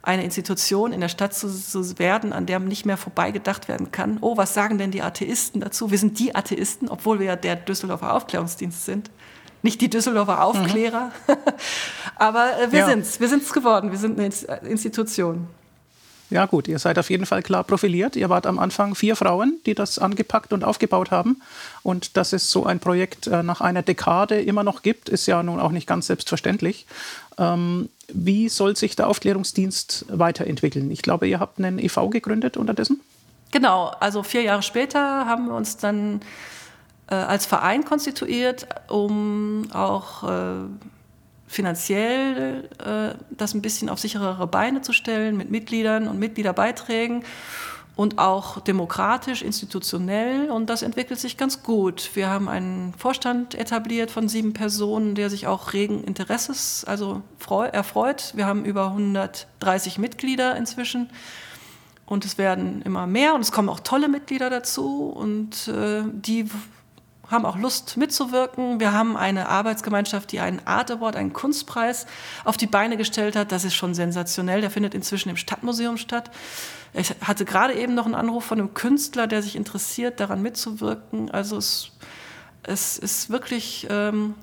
eine 0.00 0.22
Institution 0.22 0.92
in 0.92 1.00
der 1.00 1.08
Stadt 1.08 1.34
zu, 1.34 1.48
zu, 1.48 1.98
werden, 1.98 2.32
an 2.32 2.46
der 2.46 2.60
nicht 2.60 2.86
mehr 2.86 2.98
vorbeigedacht 2.98 3.68
werden 3.68 3.90
kann. 3.90 4.18
Oh, 4.20 4.36
was 4.36 4.54
sagen 4.54 4.78
denn 4.78 4.90
die 4.90 5.02
Atheisten 5.02 5.60
dazu? 5.60 5.90
Wir 5.90 5.98
sind 5.98 6.18
die 6.18 6.34
Atheisten, 6.34 6.88
obwohl 6.88 7.18
wir 7.18 7.26
ja 7.26 7.36
der 7.36 7.56
Düsseldorfer 7.56 8.14
Aufklärungsdienst 8.14 8.84
sind. 8.84 9.10
Nicht 9.62 9.80
die 9.80 9.88
Düsseldorfer 9.88 10.44
Aufklärer, 10.44 11.10
mhm. 11.26 11.34
aber 12.16 12.60
äh, 12.60 12.70
wir 12.70 12.80
ja. 12.80 12.90
es. 12.90 13.18
Wir 13.18 13.28
sind 13.28 13.42
es 13.44 13.52
geworden. 13.54 13.90
Wir 13.90 13.98
sind 13.98 14.20
eine 14.20 14.28
Institution. 14.68 15.48
Ja 16.34 16.46
gut, 16.46 16.66
ihr 16.66 16.80
seid 16.80 16.98
auf 16.98 17.10
jeden 17.10 17.26
Fall 17.26 17.44
klar 17.44 17.62
profiliert. 17.62 18.16
Ihr 18.16 18.28
wart 18.28 18.44
am 18.46 18.58
Anfang 18.58 18.96
vier 18.96 19.14
Frauen, 19.14 19.60
die 19.66 19.74
das 19.76 20.00
angepackt 20.00 20.52
und 20.52 20.64
aufgebaut 20.64 21.12
haben. 21.12 21.40
Und 21.84 22.16
dass 22.16 22.32
es 22.32 22.50
so 22.50 22.66
ein 22.66 22.80
Projekt 22.80 23.28
äh, 23.28 23.44
nach 23.44 23.60
einer 23.60 23.82
Dekade 23.82 24.40
immer 24.40 24.64
noch 24.64 24.82
gibt, 24.82 25.08
ist 25.08 25.26
ja 25.26 25.44
nun 25.44 25.60
auch 25.60 25.70
nicht 25.70 25.86
ganz 25.86 26.08
selbstverständlich. 26.08 26.86
Ähm, 27.38 27.88
wie 28.12 28.48
soll 28.48 28.74
sich 28.74 28.96
der 28.96 29.06
Aufklärungsdienst 29.06 30.06
weiterentwickeln? 30.08 30.90
Ich 30.90 31.02
glaube, 31.02 31.28
ihr 31.28 31.38
habt 31.38 31.60
einen 31.60 31.78
EV 31.78 32.10
gegründet 32.10 32.56
unterdessen. 32.56 33.00
Genau, 33.52 33.92
also 34.00 34.24
vier 34.24 34.42
Jahre 34.42 34.62
später 34.62 35.26
haben 35.26 35.46
wir 35.46 35.54
uns 35.54 35.76
dann 35.76 36.20
äh, 37.10 37.14
als 37.14 37.46
Verein 37.46 37.84
konstituiert, 37.84 38.66
um 38.88 39.68
auch 39.72 40.24
äh, 40.24 40.64
finanziell 41.54 42.68
äh, 42.78 43.16
das 43.30 43.54
ein 43.54 43.62
bisschen 43.62 43.88
auf 43.88 43.98
sicherere 44.00 44.46
Beine 44.46 44.82
zu 44.82 44.92
stellen 44.92 45.36
mit 45.36 45.50
Mitgliedern 45.50 46.08
und 46.08 46.18
Mitgliederbeiträgen. 46.18 47.24
und 47.96 48.18
auch 48.18 48.58
demokratisch, 48.58 49.42
institutionell 49.42 50.50
und 50.50 50.68
das 50.68 50.82
entwickelt 50.82 51.20
sich 51.20 51.36
ganz 51.36 51.62
gut. 51.62 52.10
Wir 52.14 52.28
haben 52.28 52.48
einen 52.48 52.92
Vorstand 52.94 53.54
etabliert 53.54 54.10
von 54.10 54.28
sieben 54.28 54.52
Personen, 54.52 55.14
der 55.14 55.30
sich 55.30 55.46
auch 55.46 55.72
regen 55.74 56.02
Interesses 56.02 56.84
also 56.84 57.22
erfreut. 57.72 58.32
Wir 58.34 58.46
haben 58.46 58.64
über 58.64 58.86
130 58.86 59.98
Mitglieder 59.98 60.56
inzwischen 60.56 61.08
und 62.04 62.24
es 62.24 62.36
werden 62.36 62.82
immer 62.82 63.06
mehr 63.06 63.34
und 63.36 63.42
es 63.42 63.52
kommen 63.52 63.68
auch 63.68 63.78
tolle 63.78 64.08
Mitglieder 64.08 64.50
dazu 64.50 65.06
und 65.06 65.68
äh, 65.68 66.02
die 66.12 66.46
haben 67.30 67.46
auch 67.46 67.56
Lust 67.56 67.96
mitzuwirken. 67.96 68.80
Wir 68.80 68.92
haben 68.92 69.16
eine 69.16 69.48
Arbeitsgemeinschaft, 69.48 70.32
die 70.32 70.40
einen 70.40 70.66
Art 70.66 70.90
Award, 70.90 71.16
einen 71.16 71.32
Kunstpreis 71.32 72.06
auf 72.44 72.56
die 72.56 72.66
Beine 72.66 72.96
gestellt 72.96 73.36
hat. 73.36 73.52
Das 73.52 73.64
ist 73.64 73.74
schon 73.74 73.94
sensationell. 73.94 74.60
Der 74.60 74.70
findet 74.70 74.94
inzwischen 74.94 75.30
im 75.30 75.36
Stadtmuseum 75.36 75.96
statt. 75.96 76.30
Ich 76.92 77.14
hatte 77.22 77.44
gerade 77.44 77.74
eben 77.74 77.94
noch 77.94 78.06
einen 78.06 78.14
Anruf 78.14 78.44
von 78.44 78.58
einem 78.58 78.74
Künstler, 78.74 79.26
der 79.26 79.42
sich 79.42 79.56
interessiert, 79.56 80.20
daran 80.20 80.42
mitzuwirken. 80.42 81.30
Also 81.30 81.56
es, 81.56 81.90
es 82.62 82.98
ist 82.98 83.30
wirklich, 83.30 83.86
ähm, 83.90 84.34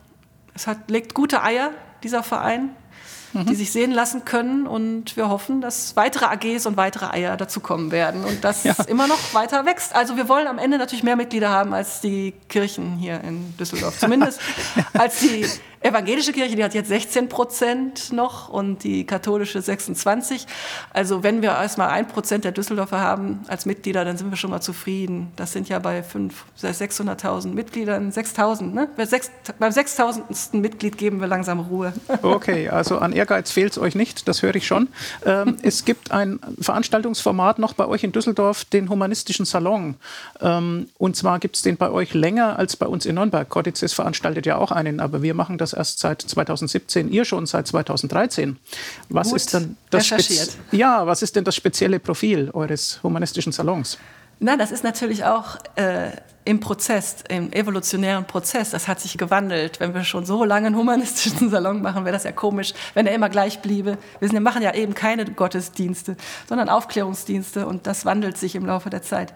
es 0.54 0.68
hat, 0.68 0.90
legt 0.90 1.14
gute 1.14 1.44
Eier, 1.44 1.72
dieser 2.04 2.24
Verein, 2.24 2.76
mhm. 3.34 3.46
die 3.46 3.56
sich 3.56 3.72
sehen 3.72 3.92
lassen 3.92 4.26
können. 4.26 4.68
Und 4.68 5.16
wir 5.18 5.30
hoffen, 5.30 5.62
dass 5.62 5.96
weitere 5.96 6.26
AGs 6.26 6.66
und 6.66 6.78
weitere 6.78 7.06
Eier 7.06 7.38
dazukommen 7.38 7.92
werden 7.92 8.24
und 8.24 8.44
dass 8.44 8.64
ja. 8.64 8.76
es 8.78 8.86
immer 8.86 9.08
noch 9.08 9.34
weiter 9.34 9.66
wächst. 9.66 9.96
Also 9.96 10.18
wir 10.18 10.28
wollen 10.30 10.48
am 10.48 10.58
Ende 10.58 10.78
natürlich 10.78 11.04
mehr 11.04 11.16
Mitglieder 11.16 11.50
haben 11.50 11.74
als 11.74 12.02
die 12.02 12.34
Kirchen 12.50 12.98
hier 12.98 13.22
in 13.22 13.56
Düsseldorf. 13.58 14.00
Zumindest 14.00 14.40
als 14.94 15.20
die 15.20 15.46
evangelische 15.82 16.32
Kirche, 16.32 16.56
die 16.56 16.64
hat 16.64 16.74
jetzt 16.74 16.90
16 16.90 17.30
Prozent 17.30 18.14
noch 18.14 18.50
und 18.50 18.84
die 18.84 19.06
katholische 19.06 19.62
26. 19.62 20.46
Also 20.94 21.24
wenn 21.24 21.42
wir 21.42 21.50
erstmal 21.50 21.90
ein 21.90 22.08
Prozent 22.08 22.44
der 22.44 22.52
Düsseldorfer 22.52 23.00
haben 23.00 23.42
als 23.48 23.66
Mitglieder, 23.66 24.06
dann 24.06 24.18
sind 24.18 24.30
wir 24.30 24.38
schon 24.38 24.52
mal 24.52 24.62
zufrieden. 24.62 25.32
Das 25.36 25.52
sind 25.54 25.70
ja 25.70 25.80
bei 25.80 26.02
600.000 26.02 27.48
Mitgliedern 27.48 28.12
6.000. 28.12 28.74
Ne? 28.74 28.90
beim 28.96 29.72
6.000. 29.72 30.58
Mitglied 30.58 30.98
geben 30.98 31.20
wir 31.20 31.28
langsam 31.28 31.60
Ruhe. 31.60 31.94
Okay, 32.22 32.70
also 32.70 33.00
an 33.00 33.14
Ehrgeiz 33.14 33.52
fehlt 33.52 33.72
es 33.72 33.78
euch 33.78 33.96
nicht, 33.96 34.28
das 34.28 34.42
höre 34.42 34.56
ich 34.56 34.68
schon. 34.68 34.88
Ähm, 35.26 35.58
es 35.64 35.86
gibt 35.86 36.12
ein 36.12 36.40
Veranstaltungsformat 36.60 37.60
noch 37.60 37.74
bei 37.74 37.88
euch 37.88 38.04
in 38.04 38.12
Düsseldorf, 38.12 38.64
den 38.66 38.90
Humanistischen 38.90 39.46
Salon. 39.46 39.96
Ähm, 40.40 40.88
und 40.98 41.16
zwar 41.16 41.40
gibt 41.40 41.56
es 41.56 41.62
den 41.62 41.78
bei 41.78 41.90
euch 41.90 42.14
länger 42.14 42.58
als 42.60 42.76
bei 42.76 42.86
uns 42.86 43.06
in 43.06 43.16
Nürnberg. 43.16 43.50
Codices 43.50 43.94
veranstaltet 43.94 44.46
ja 44.46 44.58
auch 44.58 44.72
einen, 44.72 45.00
aber 45.00 45.22
wir 45.22 45.34
machen 45.34 45.58
das 45.58 45.71
das 45.72 45.78
erst 45.78 46.00
seit 46.00 46.22
2017, 46.22 47.12
ihr 47.12 47.26
schon 47.26 47.46
seit 47.46 47.68
2013. 47.68 48.58
Was 49.10 49.30
Gut 49.30 49.38
ist 49.38 49.54
denn 49.54 49.78
das 49.90 50.12
ja, 50.72 51.06
was 51.08 51.22
ist 51.22 51.36
denn 51.36 51.44
das 51.44 51.56
spezielle 51.56 52.00
Profil 52.00 52.50
eures 52.54 53.02
humanistischen 53.04 53.52
Salons? 53.52 53.98
Na, 54.44 54.58
das 54.58 54.72
ist 54.72 54.84
natürlich 54.84 55.24
auch 55.24 55.58
äh, 55.76 56.10
im 56.46 56.60
Prozess, 56.60 57.18
im 57.30 57.54
evolutionären 57.54 58.26
Prozess. 58.26 58.72
Das 58.72 58.88
hat 58.88 59.00
sich 59.00 59.20
gewandelt. 59.20 59.80
Wenn 59.80 59.94
wir 59.94 60.04
schon 60.04 60.26
so 60.26 60.44
lange 60.44 60.66
einen 60.66 60.76
humanistischen 60.76 61.50
Salon 61.52 61.84
machen, 61.84 62.06
wäre 62.06 62.14
das 62.14 62.24
ja 62.24 62.32
komisch, 62.32 62.74
wenn 62.96 63.06
er 63.06 63.14
immer 63.14 63.30
gleich 63.30 63.62
bliebe. 63.62 64.00
Wir, 64.18 64.28
sind, 64.28 64.34
wir 64.34 64.42
machen 64.42 64.64
ja 64.64 64.74
eben 64.74 64.96
keine 64.96 65.26
Gottesdienste, 65.26 66.18
sondern 66.50 66.70
Aufklärungsdienste 66.70 67.68
und 67.68 67.86
das 67.86 68.04
wandelt 68.04 68.36
sich 68.36 68.56
im 68.56 68.66
Laufe 68.66 68.90
der 68.90 69.04
Zeit. 69.04 69.32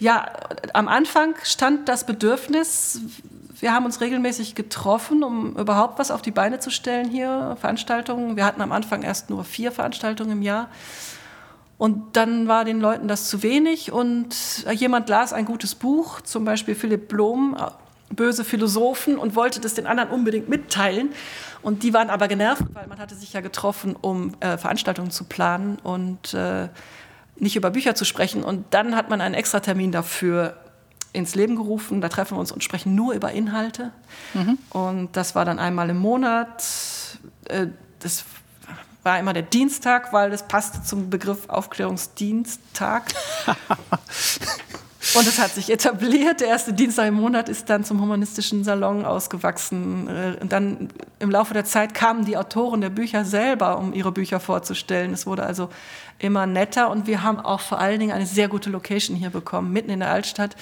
Ja, 0.00 0.32
am 0.72 0.88
Anfang 0.88 1.36
stand 1.44 1.88
das 1.88 2.04
Bedürfnis, 2.04 3.02
wir 3.60 3.72
haben 3.72 3.84
uns 3.84 4.00
regelmäßig 4.00 4.56
getroffen, 4.56 5.22
um 5.22 5.56
überhaupt 5.56 6.00
was 6.00 6.10
auf 6.10 6.22
die 6.22 6.32
Beine 6.32 6.58
zu 6.58 6.70
stellen 6.70 7.08
hier, 7.08 7.56
Veranstaltungen. 7.60 8.34
Wir 8.34 8.46
hatten 8.46 8.62
am 8.62 8.72
Anfang 8.72 9.02
erst 9.02 9.30
nur 9.30 9.44
vier 9.44 9.70
Veranstaltungen 9.70 10.32
im 10.32 10.42
Jahr. 10.42 10.68
Und 11.80 12.14
dann 12.14 12.46
war 12.46 12.66
den 12.66 12.78
Leuten 12.78 13.08
das 13.08 13.30
zu 13.30 13.42
wenig 13.42 13.90
und 13.90 14.36
jemand 14.70 15.08
las 15.08 15.32
ein 15.32 15.46
gutes 15.46 15.74
Buch, 15.74 16.20
zum 16.20 16.44
Beispiel 16.44 16.74
Philipp 16.74 17.08
Blom, 17.08 17.56
Böse 18.10 18.44
Philosophen, 18.44 19.16
und 19.16 19.34
wollte 19.34 19.62
das 19.62 19.72
den 19.72 19.86
anderen 19.86 20.10
unbedingt 20.10 20.46
mitteilen. 20.50 21.14
Und 21.62 21.82
die 21.82 21.94
waren 21.94 22.10
aber 22.10 22.28
genervt, 22.28 22.64
weil 22.74 22.86
man 22.86 22.98
hatte 22.98 23.14
sich 23.14 23.32
ja 23.32 23.40
getroffen, 23.40 23.96
um 23.98 24.34
äh, 24.40 24.58
Veranstaltungen 24.58 25.10
zu 25.10 25.24
planen 25.24 25.78
und 25.82 26.34
äh, 26.34 26.68
nicht 27.36 27.56
über 27.56 27.70
Bücher 27.70 27.94
zu 27.94 28.04
sprechen. 28.04 28.44
Und 28.44 28.66
dann 28.74 28.94
hat 28.94 29.08
man 29.08 29.22
einen 29.22 29.34
Extratermin 29.34 29.90
dafür 29.90 30.58
ins 31.14 31.34
Leben 31.34 31.56
gerufen. 31.56 32.02
Da 32.02 32.10
treffen 32.10 32.36
wir 32.36 32.40
uns 32.40 32.52
und 32.52 32.62
sprechen 32.62 32.94
nur 32.94 33.14
über 33.14 33.32
Inhalte. 33.32 33.90
Mhm. 34.34 34.58
Und 34.68 35.16
das 35.16 35.34
war 35.34 35.46
dann 35.46 35.58
einmal 35.58 35.88
im 35.88 35.96
Monat. 35.96 36.62
Äh, 37.48 37.68
das 38.00 38.26
war 39.10 39.18
immer 39.18 39.32
der 39.32 39.42
Dienstag, 39.42 40.12
weil 40.12 40.30
das 40.30 40.46
passte 40.46 40.84
zum 40.84 41.10
Begriff 41.10 41.48
Aufklärungsdiensttag. 41.48 43.02
Und 45.16 45.26
es 45.26 45.38
hat 45.38 45.52
sich 45.52 45.70
etabliert. 45.70 46.40
Der 46.40 46.48
erste 46.48 46.74
Dienstag 46.74 47.08
im 47.08 47.14
Monat 47.14 47.48
ist 47.48 47.70
dann 47.70 47.84
zum 47.84 48.02
humanistischen 48.02 48.64
Salon 48.64 49.06
ausgewachsen. 49.06 50.08
Äh, 50.08 50.36
und 50.40 50.52
dann 50.52 50.90
im 51.18 51.30
Laufe 51.30 51.54
der 51.54 51.64
Zeit 51.64 51.94
kamen 51.94 52.26
die 52.26 52.36
Autoren 52.36 52.82
der 52.82 52.90
Bücher 52.90 53.24
selber, 53.24 53.78
um 53.78 53.94
ihre 53.94 54.12
Bücher 54.12 54.40
vorzustellen. 54.40 55.12
Es 55.14 55.26
wurde 55.26 55.42
also 55.42 55.70
immer 56.18 56.46
netter 56.46 56.90
und 56.90 57.06
wir 57.06 57.22
haben 57.22 57.40
auch 57.40 57.60
vor 57.60 57.78
allen 57.78 57.98
Dingen 57.98 58.12
eine 58.12 58.26
sehr 58.26 58.48
gute 58.48 58.68
Location 58.68 59.16
hier 59.16 59.30
bekommen, 59.30 59.72
mitten 59.72 59.90
in 59.90 60.00
der 60.00 60.10
Altstadt, 60.10 60.54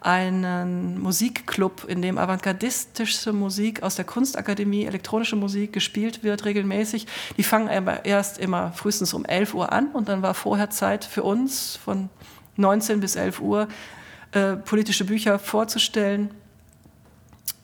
einen 0.00 0.98
Musikclub, 1.00 1.84
in 1.86 2.00
dem 2.00 2.16
avantgardistische 2.16 3.34
Musik 3.34 3.82
aus 3.82 3.94
der 3.94 4.06
Kunstakademie, 4.06 4.86
elektronische 4.86 5.36
Musik 5.36 5.74
gespielt 5.74 6.24
wird 6.24 6.46
regelmäßig. 6.46 7.06
Die 7.36 7.44
fangen 7.44 7.68
erst 8.04 8.38
immer 8.38 8.72
frühestens 8.72 9.12
um 9.12 9.26
11 9.26 9.52
Uhr 9.52 9.70
an 9.70 9.88
und 9.88 10.08
dann 10.08 10.22
war 10.22 10.32
vorher 10.32 10.70
Zeit 10.70 11.04
für 11.04 11.22
uns 11.22 11.76
von 11.76 12.08
19 12.56 13.00
bis 13.00 13.16
11 13.16 13.40
Uhr 13.40 13.68
äh, 14.32 14.56
politische 14.56 15.04
Bücher 15.04 15.38
vorzustellen 15.38 16.30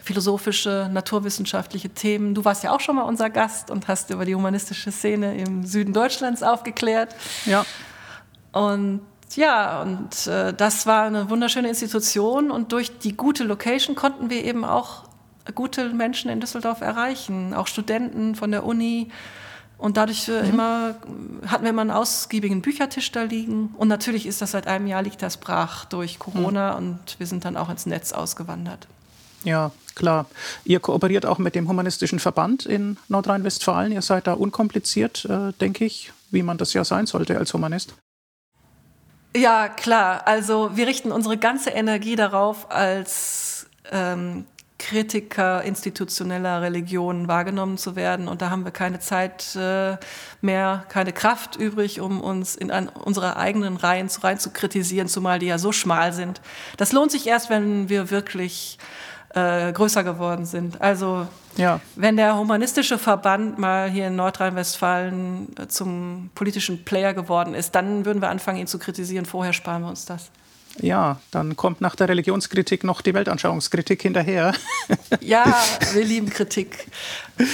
philosophische, 0.08 0.88
naturwissenschaftliche 0.90 1.90
Themen. 1.90 2.34
Du 2.34 2.42
warst 2.42 2.64
ja 2.64 2.72
auch 2.72 2.80
schon 2.80 2.96
mal 2.96 3.02
unser 3.02 3.28
Gast 3.28 3.70
und 3.70 3.88
hast 3.88 4.08
über 4.08 4.24
die 4.24 4.34
humanistische 4.34 4.90
Szene 4.90 5.36
im 5.36 5.66
Süden 5.66 5.92
Deutschlands 5.92 6.42
aufgeklärt. 6.42 7.14
Ja. 7.44 7.66
Und 8.52 9.02
ja, 9.36 9.82
und 9.82 10.26
äh, 10.26 10.54
das 10.54 10.86
war 10.86 11.04
eine 11.04 11.28
wunderschöne 11.28 11.68
Institution 11.68 12.50
und 12.50 12.72
durch 12.72 12.98
die 12.98 13.14
gute 13.14 13.44
Location 13.44 13.94
konnten 13.94 14.30
wir 14.30 14.42
eben 14.42 14.64
auch 14.64 15.04
gute 15.54 15.90
Menschen 15.90 16.30
in 16.30 16.40
Düsseldorf 16.40 16.80
erreichen, 16.80 17.52
auch 17.52 17.66
Studenten 17.66 18.34
von 18.34 18.50
der 18.50 18.64
Uni. 18.64 19.10
Und 19.78 19.96
dadurch 19.96 20.28
äh, 20.28 20.42
mhm. 20.42 20.48
immer, 20.50 20.94
hatten 21.46 21.62
wir 21.62 21.70
immer 21.70 21.82
einen 21.82 21.92
ausgiebigen 21.92 22.62
Büchertisch 22.62 23.12
da 23.12 23.22
liegen. 23.22 23.74
Und 23.78 23.88
natürlich 23.88 24.26
ist 24.26 24.42
das 24.42 24.50
seit 24.50 24.66
einem 24.66 24.88
Jahr 24.88 25.02
liegt 25.02 25.22
das 25.22 25.36
brach 25.36 25.84
durch 25.84 26.18
Corona 26.18 26.72
mhm. 26.72 26.76
und 26.78 27.18
wir 27.18 27.26
sind 27.26 27.44
dann 27.44 27.56
auch 27.56 27.70
ins 27.70 27.86
Netz 27.86 28.12
ausgewandert. 28.12 28.88
Ja, 29.44 29.70
klar. 29.94 30.26
Ihr 30.64 30.80
kooperiert 30.80 31.24
auch 31.24 31.38
mit 31.38 31.54
dem 31.54 31.68
Humanistischen 31.68 32.18
Verband 32.18 32.66
in 32.66 32.96
Nordrhein-Westfalen. 33.08 33.92
Ihr 33.92 34.02
seid 34.02 34.26
da 34.26 34.32
unkompliziert, 34.32 35.24
äh, 35.26 35.52
denke 35.60 35.84
ich, 35.84 36.12
wie 36.30 36.42
man 36.42 36.58
das 36.58 36.72
ja 36.72 36.84
sein 36.84 37.06
sollte 37.06 37.38
als 37.38 37.54
Humanist. 37.54 37.94
Ja, 39.36 39.68
klar. 39.68 40.26
Also 40.26 40.76
wir 40.76 40.88
richten 40.88 41.12
unsere 41.12 41.36
ganze 41.36 41.70
Energie 41.70 42.16
darauf, 42.16 42.70
als 42.72 43.66
ähm, 43.92 44.44
Kritiker 44.78 45.62
institutioneller 45.62 46.62
Religionen 46.62 47.26
wahrgenommen 47.26 47.78
zu 47.78 47.96
werden. 47.96 48.28
Und 48.28 48.42
da 48.42 48.50
haben 48.50 48.64
wir 48.64 48.70
keine 48.70 49.00
Zeit 49.00 49.56
äh, 49.56 49.96
mehr, 50.40 50.84
keine 50.88 51.12
Kraft 51.12 51.56
übrig, 51.56 52.00
um 52.00 52.20
uns 52.20 52.54
in 52.54 52.70
an 52.70 52.88
unsere 52.88 53.36
eigenen 53.36 53.76
Reihen 53.76 54.08
zu, 54.08 54.22
rein 54.22 54.38
zu 54.38 54.50
kritisieren, 54.50 55.08
zumal 55.08 55.40
die 55.40 55.46
ja 55.46 55.58
so 55.58 55.72
schmal 55.72 56.12
sind. 56.12 56.40
Das 56.76 56.92
lohnt 56.92 57.10
sich 57.10 57.26
erst, 57.26 57.50
wenn 57.50 57.88
wir 57.88 58.10
wirklich 58.10 58.78
äh, 59.34 59.72
größer 59.72 60.04
geworden 60.04 60.46
sind. 60.46 60.80
Also 60.80 61.26
ja. 61.56 61.80
wenn 61.96 62.16
der 62.16 62.36
humanistische 62.36 62.98
Verband 62.98 63.58
mal 63.58 63.90
hier 63.90 64.06
in 64.06 64.16
Nordrhein-Westfalen 64.16 65.56
äh, 65.58 65.66
zum 65.66 66.30
politischen 66.34 66.84
Player 66.84 67.14
geworden 67.14 67.54
ist, 67.54 67.74
dann 67.74 68.04
würden 68.04 68.22
wir 68.22 68.30
anfangen, 68.30 68.58
ihn 68.58 68.66
zu 68.66 68.78
kritisieren. 68.78 69.26
Vorher 69.26 69.52
sparen 69.52 69.82
wir 69.82 69.88
uns 69.88 70.04
das. 70.04 70.30
Ja, 70.80 71.20
dann 71.30 71.56
kommt 71.56 71.80
nach 71.80 71.96
der 71.96 72.08
Religionskritik 72.08 72.84
noch 72.84 73.00
die 73.00 73.14
Weltanschauungskritik 73.14 74.02
hinterher. 74.02 74.52
Ja, 75.20 75.44
wir 75.92 76.04
lieben 76.04 76.30
Kritik. 76.30 76.86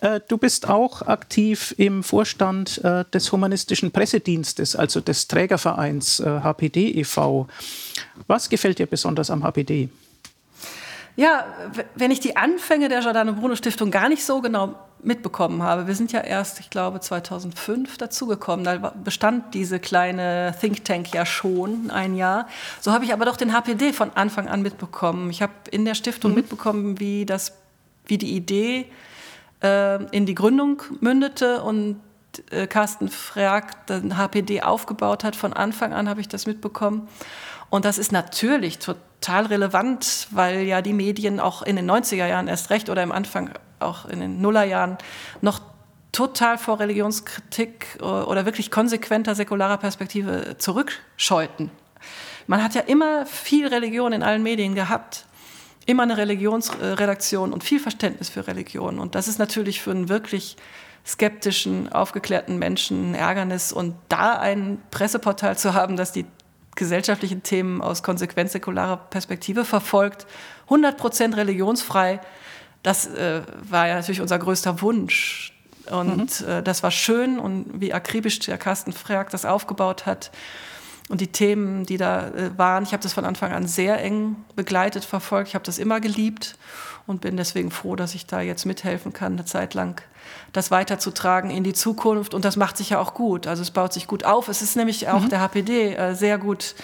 Äh, 0.00 0.20
du 0.28 0.36
bist 0.38 0.68
auch 0.68 1.02
aktiv 1.02 1.74
im 1.76 2.02
Vorstand 2.02 2.80
des 2.82 3.32
Humanistischen 3.32 3.90
Pressedienstes, 3.90 4.74
also 4.74 5.00
des 5.00 5.28
Trägervereins 5.28 6.20
HPD 6.20 6.90
e.V. 7.00 7.46
Was 8.26 8.48
gefällt 8.48 8.78
dir 8.78 8.86
besonders 8.86 9.30
am 9.30 9.42
HPD? 9.42 9.90
Ja, 11.14 11.44
wenn 11.94 12.10
ich 12.10 12.20
die 12.20 12.36
Anfänge 12.36 12.88
der 12.88 13.00
Giordano 13.00 13.34
Bruno 13.34 13.54
Stiftung 13.54 13.90
gar 13.90 14.08
nicht 14.08 14.24
so 14.24 14.40
genau 14.40 14.74
mitbekommen 15.02 15.62
habe, 15.62 15.86
wir 15.86 15.94
sind 15.94 16.12
ja 16.12 16.20
erst, 16.20 16.60
ich 16.60 16.70
glaube, 16.70 17.00
2005 17.00 17.98
dazugekommen, 17.98 18.64
da 18.64 18.94
bestand 19.04 19.52
diese 19.52 19.78
kleine 19.78 20.54
Think 20.58 20.84
Tank 20.84 21.12
ja 21.12 21.26
schon 21.26 21.90
ein 21.90 22.14
Jahr. 22.14 22.46
So 22.80 22.92
habe 22.92 23.04
ich 23.04 23.12
aber 23.12 23.26
doch 23.26 23.36
den 23.36 23.52
HPD 23.52 23.92
von 23.92 24.10
Anfang 24.14 24.48
an 24.48 24.62
mitbekommen. 24.62 25.28
Ich 25.28 25.42
habe 25.42 25.52
in 25.70 25.84
der 25.84 25.94
Stiftung 25.94 26.30
mhm. 26.30 26.36
mitbekommen, 26.38 27.00
wie, 27.00 27.26
das, 27.26 27.52
wie 28.06 28.16
die 28.16 28.34
Idee 28.34 28.86
äh, 29.62 30.02
in 30.12 30.24
die 30.24 30.34
Gründung 30.34 30.82
mündete 31.00 31.62
und 31.62 32.00
äh, 32.50 32.66
Carsten 32.66 33.08
Frerk 33.08 33.86
den 33.86 34.16
HPD 34.16 34.62
aufgebaut 34.62 35.24
hat. 35.24 35.36
Von 35.36 35.52
Anfang 35.52 35.92
an 35.92 36.08
habe 36.08 36.22
ich 36.22 36.28
das 36.28 36.46
mitbekommen. 36.46 37.08
Und 37.68 37.84
das 37.84 37.98
ist 37.98 38.12
natürlich 38.12 38.78
total 38.78 39.02
relevant, 39.28 40.28
weil 40.30 40.62
ja 40.62 40.82
die 40.82 40.92
Medien 40.92 41.40
auch 41.40 41.62
in 41.62 41.76
den 41.76 41.90
90er 41.90 42.26
Jahren 42.26 42.48
erst 42.48 42.70
recht 42.70 42.90
oder 42.90 43.02
im 43.02 43.12
Anfang 43.12 43.50
auch 43.80 44.06
in 44.06 44.20
den 44.20 44.40
Nullerjahren 44.40 44.98
noch 45.40 45.60
total 46.12 46.58
vor 46.58 46.78
Religionskritik 46.78 47.98
äh, 48.00 48.04
oder 48.04 48.44
wirklich 48.44 48.70
konsequenter 48.70 49.34
säkularer 49.34 49.78
Perspektive 49.78 50.56
zurückscheuten. 50.58 51.70
Man 52.46 52.62
hat 52.62 52.74
ja 52.74 52.82
immer 52.82 53.26
viel 53.26 53.66
Religion 53.66 54.12
in 54.12 54.22
allen 54.22 54.42
Medien 54.42 54.74
gehabt, 54.74 55.26
immer 55.86 56.02
eine 56.02 56.16
Religionsredaktion 56.16 57.52
und 57.52 57.64
viel 57.64 57.80
Verständnis 57.80 58.28
für 58.28 58.46
Religion. 58.46 58.98
Und 58.98 59.14
das 59.14 59.28
ist 59.28 59.38
natürlich 59.38 59.80
für 59.80 59.90
einen 59.90 60.08
wirklich 60.08 60.56
skeptischen, 61.06 61.92
aufgeklärten 61.92 62.58
Menschen 62.58 63.12
ein 63.12 63.14
Ärgernis. 63.14 63.72
Und 63.72 63.94
da 64.08 64.38
ein 64.38 64.80
Presseportal 64.90 65.56
zu 65.56 65.74
haben, 65.74 65.96
das 65.96 66.12
die 66.12 66.26
gesellschaftlichen 66.74 67.42
Themen 67.42 67.82
aus 67.82 68.02
konsequent 68.02 68.50
säkularer 68.50 68.96
Perspektive 68.96 69.64
verfolgt, 69.64 70.26
100 70.64 70.96
Prozent 70.96 71.36
religionsfrei, 71.36 72.20
das 72.82 73.06
äh, 73.06 73.42
war 73.68 73.88
ja 73.88 73.94
natürlich 73.96 74.20
unser 74.20 74.38
größter 74.38 74.80
Wunsch. 74.80 75.52
Und 75.90 76.40
mhm. 76.40 76.48
äh, 76.48 76.62
das 76.62 76.82
war 76.82 76.90
schön 76.90 77.38
und 77.38 77.80
wie 77.80 77.92
akribisch 77.92 78.38
der 78.40 78.58
Carsten 78.58 78.92
Frerk 78.92 79.30
das 79.30 79.44
aufgebaut 79.44 80.06
hat 80.06 80.30
und 81.12 81.20
die 81.20 81.26
Themen, 81.26 81.84
die 81.84 81.98
da 81.98 82.28
äh, 82.28 82.56
waren, 82.56 82.84
ich 82.84 82.94
habe 82.94 83.02
das 83.02 83.12
von 83.12 83.26
Anfang 83.26 83.52
an 83.52 83.66
sehr 83.66 84.02
eng 84.02 84.34
begleitet, 84.56 85.04
verfolgt. 85.04 85.48
Ich 85.48 85.54
habe 85.54 85.62
das 85.62 85.78
immer 85.78 86.00
geliebt 86.00 86.56
und 87.06 87.20
bin 87.20 87.36
deswegen 87.36 87.70
froh, 87.70 87.96
dass 87.96 88.14
ich 88.14 88.24
da 88.24 88.40
jetzt 88.40 88.64
mithelfen 88.64 89.12
kann, 89.12 89.34
eine 89.34 89.44
Zeit 89.44 89.74
lang 89.74 90.00
das 90.54 90.70
weiterzutragen 90.70 91.50
in 91.50 91.64
die 91.64 91.74
Zukunft. 91.74 92.32
Und 92.32 92.46
das 92.46 92.56
macht 92.56 92.78
sich 92.78 92.88
ja 92.88 92.98
auch 92.98 93.12
gut. 93.12 93.46
Also 93.46 93.60
es 93.60 93.70
baut 93.70 93.92
sich 93.92 94.06
gut 94.06 94.24
auf. 94.24 94.48
Es 94.48 94.62
ist 94.62 94.74
nämlich 94.74 95.10
auch 95.10 95.20
mhm. 95.20 95.28
der 95.28 95.42
HPD 95.42 95.94
äh, 95.94 96.14
sehr 96.14 96.38
gut 96.38 96.74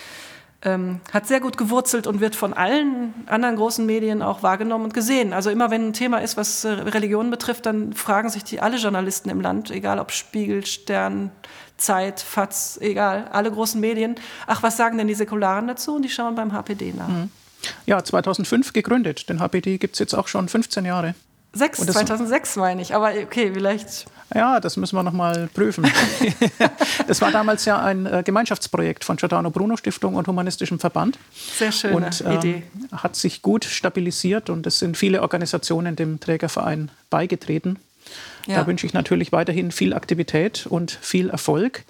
ähm, 0.62 1.00
hat 1.12 1.26
sehr 1.26 1.38
gut 1.40 1.56
gewurzelt 1.56 2.08
und 2.08 2.20
wird 2.20 2.34
von 2.34 2.52
allen 2.52 3.14
anderen 3.26 3.56
großen 3.56 3.86
Medien 3.86 4.22
auch 4.22 4.42
wahrgenommen 4.42 4.86
und 4.86 4.94
gesehen. 4.94 5.32
Also 5.32 5.50
immer 5.50 5.70
wenn 5.70 5.88
ein 5.88 5.92
Thema 5.92 6.18
ist, 6.18 6.36
was 6.36 6.64
äh, 6.64 6.70
Religion 6.70 7.30
betrifft, 7.30 7.66
dann 7.66 7.92
fragen 7.92 8.28
sich 8.28 8.42
die 8.42 8.60
alle 8.60 8.76
Journalisten 8.76 9.30
im 9.30 9.40
Land, 9.40 9.70
egal 9.70 10.00
ob 10.00 10.10
Spiegel, 10.10 10.66
Stern, 10.66 11.30
Zeit, 11.78 12.20
FATS, 12.20 12.78
egal, 12.80 13.28
alle 13.32 13.50
großen 13.50 13.80
Medien. 13.80 14.16
Ach, 14.46 14.62
was 14.62 14.76
sagen 14.76 14.98
denn 14.98 15.08
die 15.08 15.14
Säkularen 15.14 15.66
dazu? 15.66 15.96
Und 15.96 16.02
die 16.02 16.10
schauen 16.10 16.34
beim 16.34 16.52
HPD 16.52 16.92
nach. 16.92 17.08
Mhm. 17.08 17.30
Ja, 17.86 18.02
2005 18.02 18.72
gegründet. 18.72 19.28
Den 19.28 19.40
HPD 19.40 19.78
gibt 19.78 19.94
es 19.94 19.98
jetzt 19.98 20.14
auch 20.14 20.28
schon 20.28 20.48
15 20.48 20.84
Jahre. 20.84 21.14
Sechs, 21.52 21.78
2006 21.78 22.56
meine 22.56 22.82
ich, 22.82 22.94
aber 22.94 23.12
okay, 23.22 23.50
vielleicht. 23.54 24.06
Ja, 24.34 24.60
das 24.60 24.76
müssen 24.76 24.96
wir 24.96 25.02
noch 25.02 25.14
mal 25.14 25.48
prüfen. 25.54 25.90
das 27.06 27.22
war 27.22 27.32
damals 27.32 27.64
ja 27.64 27.82
ein 27.82 28.04
äh, 28.04 28.22
Gemeinschaftsprojekt 28.22 29.02
von 29.02 29.16
Giordano 29.16 29.50
Bruno 29.50 29.76
Stiftung 29.78 30.16
und 30.16 30.28
Humanistischem 30.28 30.78
Verband. 30.78 31.18
Sehr 31.56 31.72
schöne 31.72 31.96
und, 31.96 32.24
ähm, 32.26 32.32
Idee. 32.32 32.62
Hat 32.92 33.16
sich 33.16 33.40
gut 33.40 33.64
stabilisiert 33.64 34.50
und 34.50 34.66
es 34.66 34.78
sind 34.78 34.98
viele 34.98 35.22
Organisationen 35.22 35.96
dem 35.96 36.20
Trägerverein 36.20 36.90
beigetreten. 37.08 37.78
Ja. 38.48 38.60
Da 38.60 38.66
wünsche 38.66 38.86
ich 38.86 38.94
natürlich 38.94 39.30
weiterhin 39.30 39.70
viel 39.70 39.92
Aktivität 39.92 40.66
und 40.66 40.90
viel 40.90 41.28
Erfolg. 41.28 41.84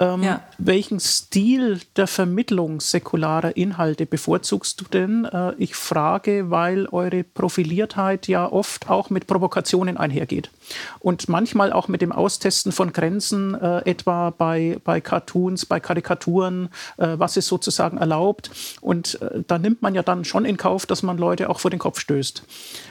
Ähm, 0.00 0.22
ja. 0.24 0.42
Welchen 0.58 0.98
Stil 0.98 1.78
der 1.94 2.06
Vermittlung 2.08 2.80
säkularer 2.80 3.56
Inhalte 3.56 4.06
bevorzugst 4.06 4.80
du 4.80 4.86
denn? 4.86 5.26
Äh, 5.26 5.52
ich 5.58 5.76
frage, 5.76 6.50
weil 6.50 6.86
eure 6.86 7.22
Profiliertheit 7.22 8.26
ja 8.26 8.50
oft 8.50 8.90
auch 8.90 9.10
mit 9.10 9.28
Provokationen 9.28 9.98
einhergeht 9.98 10.50
und 10.98 11.28
manchmal 11.28 11.72
auch 11.72 11.86
mit 11.86 12.02
dem 12.02 12.12
Austesten 12.12 12.72
von 12.72 12.92
Grenzen, 12.92 13.54
äh, 13.54 13.88
etwa 13.88 14.30
bei, 14.30 14.78
bei 14.82 15.00
Cartoons, 15.00 15.66
bei 15.66 15.78
Karikaturen, 15.78 16.70
äh, 16.96 17.08
was 17.18 17.36
ist 17.36 17.46
sozusagen 17.46 17.98
erlaubt. 17.98 18.50
Und 18.80 19.20
äh, 19.20 19.42
da 19.46 19.58
nimmt 19.58 19.82
man 19.82 19.94
ja 19.94 20.02
dann 20.02 20.24
schon 20.24 20.44
in 20.44 20.56
Kauf, 20.56 20.86
dass 20.86 21.04
man 21.04 21.18
Leute 21.18 21.50
auch 21.50 21.60
vor 21.60 21.70
den 21.70 21.78
Kopf 21.78 22.00
stößt. 22.00 22.42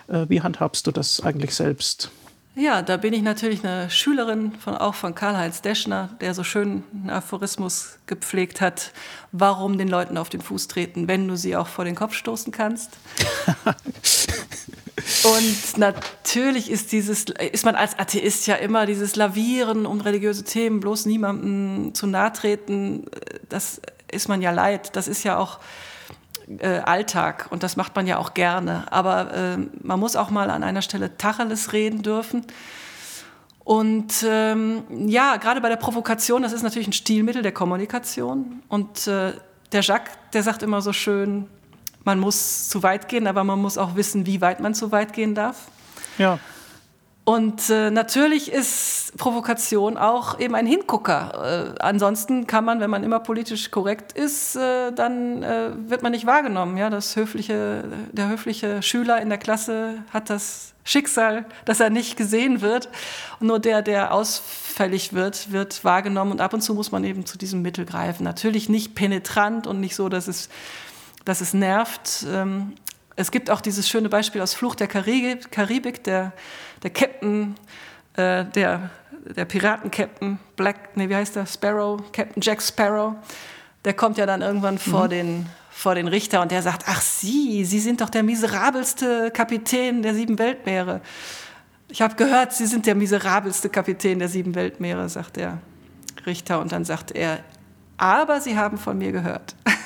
Äh, 0.08 0.26
wie 0.30 0.42
handhabst 0.42 0.88
du 0.88 0.92
das 0.92 1.22
eigentlich 1.22 1.54
selbst? 1.56 2.12
Ja, 2.56 2.82
da 2.82 2.98
bin 2.98 3.14
ich 3.14 3.22
natürlich 3.22 3.64
eine 3.64 3.90
Schülerin 3.90 4.54
von, 4.54 4.76
auch 4.76 4.96
von 4.96 5.16
Karl-Heinz 5.16 5.62
Deschner, 5.62 6.10
der 6.20 6.34
so 6.34 6.44
schön 6.44 6.84
einen 6.94 7.10
Aphorismus 7.10 8.00
gepflegt 8.06 8.60
hat, 8.60 8.92
warum 9.32 9.78
den 9.78 9.88
Leuten 9.88 10.18
auf 10.18 10.30
den 10.30 10.42
Fuß 10.42 10.68
treten, 10.68 11.08
wenn 11.08 11.28
du 11.28 11.38
sie 11.38 11.56
auch 11.56 11.68
vor 11.68 11.86
den 11.86 11.96
Kopf 11.96 12.14
stoßen 12.14 12.52
kannst. 12.52 12.98
Und 15.24 15.78
natürlich 15.78 16.70
ist 16.70 16.92
dieses, 16.92 17.26
ist 17.26 17.66
man 17.66 17.76
als 17.76 17.98
Atheist 17.98 18.48
ja 18.48 18.56
immer 18.56 18.86
dieses 18.86 19.16
Lavieren 19.16 19.86
um 19.86 20.02
religiöse 20.02 20.44
Themen, 20.44 20.80
bloß 20.82 21.06
niemandem 21.06 21.94
zu 21.94 22.08
nahe 22.08 22.34
treten, 22.34 23.06
das 23.48 23.82
ist 24.12 24.28
man 24.28 24.42
ja 24.42 24.52
leid. 24.52 24.96
Das 24.96 25.08
ist 25.08 25.24
ja 25.24 25.38
auch 25.38 25.60
äh, 26.58 26.80
Alltag 26.80 27.48
und 27.52 27.64
das 27.64 27.76
macht 27.76 27.96
man 27.96 28.08
ja 28.08 28.18
auch 28.18 28.34
gerne. 28.34 28.92
Aber 28.92 29.34
äh, 29.34 29.58
man 29.82 30.00
muss 30.00 30.16
auch 30.16 30.30
mal 30.30 30.50
an 30.50 30.64
einer 30.64 30.82
Stelle 30.82 31.18
Tacheles 31.18 31.74
reden 31.74 32.02
dürfen. 32.02 32.46
Und 33.64 34.26
ähm, 34.28 34.84
ja, 35.08 35.38
gerade 35.38 35.62
bei 35.62 35.70
der 35.70 35.76
Provokation, 35.76 36.42
das 36.42 36.54
ist 36.54 36.64
natürlich 36.64 36.88
ein 36.88 36.94
Stilmittel 36.94 37.44
der 37.44 37.52
Kommunikation. 37.52 38.64
Und 38.68 39.06
äh, 39.08 39.34
der 39.72 39.82
Jacques, 39.82 40.12
der 40.34 40.42
sagt 40.42 40.64
immer 40.64 40.82
so 40.82 40.92
schön, 40.92 41.48
man 42.04 42.20
muss 42.20 42.70
zu 42.70 42.82
weit 42.82 43.08
gehen, 43.08 43.28
aber 43.28 43.44
man 43.44 43.62
muss 43.62 43.78
auch 43.78 43.96
wissen, 43.96 44.26
wie 44.26 44.42
weit 44.42 44.60
man 44.60 44.74
zu 44.74 44.92
weit 44.92 45.14
gehen 45.14 45.36
darf. 45.36 45.68
Ja. 46.18 46.40
Und 47.30 47.70
äh, 47.70 47.92
natürlich 47.92 48.52
ist 48.52 49.16
Provokation 49.18 49.98
auch 50.00 50.40
eben 50.40 50.56
ein 50.56 50.66
Hingucker. 50.66 51.76
Äh, 51.78 51.80
ansonsten 51.80 52.48
kann 52.48 52.66
man, 52.66 52.80
wenn 52.80 52.90
man 52.90 53.04
immer 53.04 53.20
politisch 53.20 53.70
korrekt 53.70 54.14
ist, 54.14 54.56
äh, 54.56 54.92
dann 54.92 55.44
äh, 55.44 55.70
wird 55.76 56.02
man 56.02 56.12
nicht 56.12 56.26
wahrgenommen. 56.26 56.76
Ja, 56.76 56.90
das 56.90 57.16
höfliche, 57.16 57.84
der 58.12 58.30
höfliche 58.30 58.82
Schüler 58.82 59.22
in 59.22 59.30
der 59.30 59.38
Klasse 59.38 60.04
hat 60.12 60.32
das 60.32 60.74
Schicksal, 60.84 61.46
dass 61.66 61.80
er 61.80 61.92
nicht 61.92 62.18
gesehen 62.18 62.62
wird. 62.62 62.90
Und 63.40 63.46
nur 63.46 63.60
der, 63.60 63.84
der 63.84 64.12
ausfällig 64.12 65.14
wird, 65.14 65.52
wird 65.52 65.84
wahrgenommen. 65.84 66.32
Und 66.32 66.42
ab 66.42 66.56
und 66.56 66.62
zu 66.62 66.74
muss 66.74 66.92
man 66.92 67.04
eben 67.04 67.28
zu 67.28 67.38
diesem 67.38 67.62
Mittel 67.62 67.86
greifen. 67.86 68.24
Natürlich 68.24 68.70
nicht 68.70 68.96
penetrant 68.96 69.68
und 69.68 69.80
nicht 69.80 69.96
so, 69.96 70.10
dass 70.10 70.28
es, 70.28 70.50
dass 71.26 71.42
es 71.42 71.54
nervt. 71.54 72.26
Ähm, 72.28 72.74
es 73.20 73.32
gibt 73.32 73.50
auch 73.50 73.60
dieses 73.60 73.90
schöne 73.90 74.08
Beispiel 74.08 74.40
aus 74.40 74.54
Fluch 74.54 74.76
der 74.76 74.88
Karibik, 74.88 76.04
der, 76.06 76.32
der 76.84 76.90
Captain, 76.90 77.56
äh, 78.14 78.46
der, 78.46 78.92
der 79.36 79.44
Piraten-Captain, 79.44 80.40
Black, 80.56 80.96
nee, 80.96 81.10
wie 81.10 81.16
heißt 81.16 81.36
der, 81.36 81.46
Sparrow, 81.46 82.02
Captain 82.14 82.42
Jack 82.42 82.62
Sparrow, 82.62 83.16
der 83.84 83.94
kommt 83.94 84.18
ja 84.18 84.26
dann 84.26 84.42
irgendwann 84.42 84.76
mhm. 84.76 84.80
vor, 84.80 85.10
den, 85.10 85.48
vor 85.70 85.96
den 85.96 86.08
Richter 86.08 86.42
und 86.42 86.50
der 86.52 86.62
sagt, 86.62 86.84
ach 86.88 87.02
Sie, 87.02 87.66
Sie 87.66 87.82
sind 87.82 88.00
doch 88.00 88.10
der 88.10 88.24
miserabelste 88.24 89.32
Kapitän 89.32 90.02
der 90.02 90.14
sieben 90.16 90.40
Weltmeere. 90.40 91.02
Ich 91.90 92.02
habe 92.02 92.16
gehört, 92.16 92.54
Sie 92.54 92.68
sind 92.68 92.86
der 92.86 92.96
miserabelste 92.96 93.68
Kapitän 93.68 94.20
der 94.20 94.30
sieben 94.30 94.56
Weltmeere, 94.56 95.10
sagt 95.10 95.36
der 95.36 95.58
Richter. 96.26 96.62
Und 96.62 96.72
dann 96.72 96.86
sagt 96.86 97.12
er, 97.12 97.40
aber 97.98 98.40
Sie 98.40 98.58
haben 98.58 98.78
von 98.78 98.98
mir 98.98 99.12
gehört. 99.12 99.58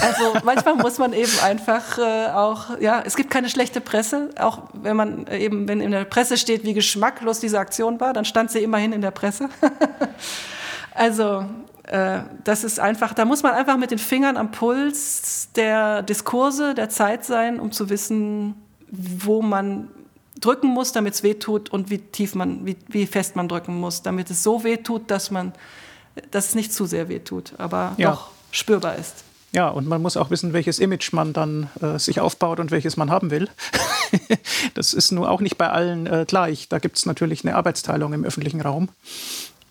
Also 0.00 0.34
manchmal 0.44 0.74
muss 0.76 0.98
man 0.98 1.12
eben 1.12 1.32
einfach 1.42 1.98
äh, 1.98 2.28
auch, 2.28 2.78
ja, 2.80 3.02
es 3.04 3.16
gibt 3.16 3.30
keine 3.30 3.48
schlechte 3.48 3.80
Presse, 3.80 4.30
auch 4.38 4.62
wenn 4.72 4.96
man 4.96 5.26
eben, 5.28 5.68
wenn 5.68 5.80
in 5.80 5.90
der 5.90 6.04
Presse 6.04 6.36
steht, 6.36 6.64
wie 6.64 6.74
geschmacklos 6.74 7.40
diese 7.40 7.58
Aktion 7.58 8.00
war, 8.00 8.12
dann 8.12 8.24
stand 8.24 8.50
sie 8.50 8.62
immerhin 8.62 8.92
in 8.92 9.00
der 9.00 9.10
Presse. 9.10 9.48
also 10.94 11.44
äh, 11.84 12.20
das 12.44 12.64
ist 12.64 12.80
einfach, 12.80 13.14
da 13.14 13.24
muss 13.24 13.42
man 13.42 13.52
einfach 13.52 13.76
mit 13.76 13.90
den 13.90 13.98
Fingern 13.98 14.36
am 14.36 14.50
Puls 14.50 15.48
der 15.54 16.02
Diskurse, 16.02 16.74
der 16.74 16.88
Zeit 16.88 17.24
sein, 17.24 17.60
um 17.60 17.72
zu 17.72 17.90
wissen, 17.90 18.54
wo 18.90 19.42
man 19.42 19.88
drücken 20.40 20.68
muss, 20.68 20.92
damit 20.92 21.14
es 21.14 21.22
weh 21.22 21.34
tut 21.34 21.70
und 21.70 21.90
wie 21.90 21.98
tief 21.98 22.34
man, 22.34 22.66
wie, 22.66 22.76
wie 22.88 23.06
fest 23.06 23.36
man 23.36 23.48
drücken 23.48 23.78
muss, 23.78 24.02
damit 24.02 24.30
es 24.30 24.42
so 24.42 24.64
weh 24.64 24.78
tut, 24.78 25.10
dass 25.10 25.30
man, 25.30 25.52
dass 26.30 26.48
es 26.48 26.54
nicht 26.54 26.72
zu 26.72 26.86
sehr 26.86 27.08
weh 27.08 27.20
tut, 27.20 27.52
aber 27.58 27.94
ja. 27.96 28.10
doch 28.10 28.30
spürbar 28.50 28.96
ist. 28.96 29.23
Ja, 29.54 29.68
und 29.68 29.86
man 29.86 30.02
muss 30.02 30.16
auch 30.16 30.30
wissen, 30.30 30.52
welches 30.52 30.80
Image 30.80 31.12
man 31.12 31.32
dann 31.32 31.70
äh, 31.80 31.96
sich 32.00 32.18
aufbaut 32.18 32.58
und 32.58 32.72
welches 32.72 32.96
man 32.96 33.10
haben 33.10 33.30
will. 33.30 33.48
das 34.74 34.92
ist 34.92 35.12
nur 35.12 35.30
auch 35.30 35.40
nicht 35.40 35.56
bei 35.56 35.70
allen 35.70 36.06
äh, 36.08 36.24
gleich. 36.26 36.68
Da 36.68 36.80
gibt 36.80 36.98
es 36.98 37.06
natürlich 37.06 37.44
eine 37.44 37.54
Arbeitsteilung 37.54 38.12
im 38.14 38.24
öffentlichen 38.24 38.60
Raum. 38.60 38.88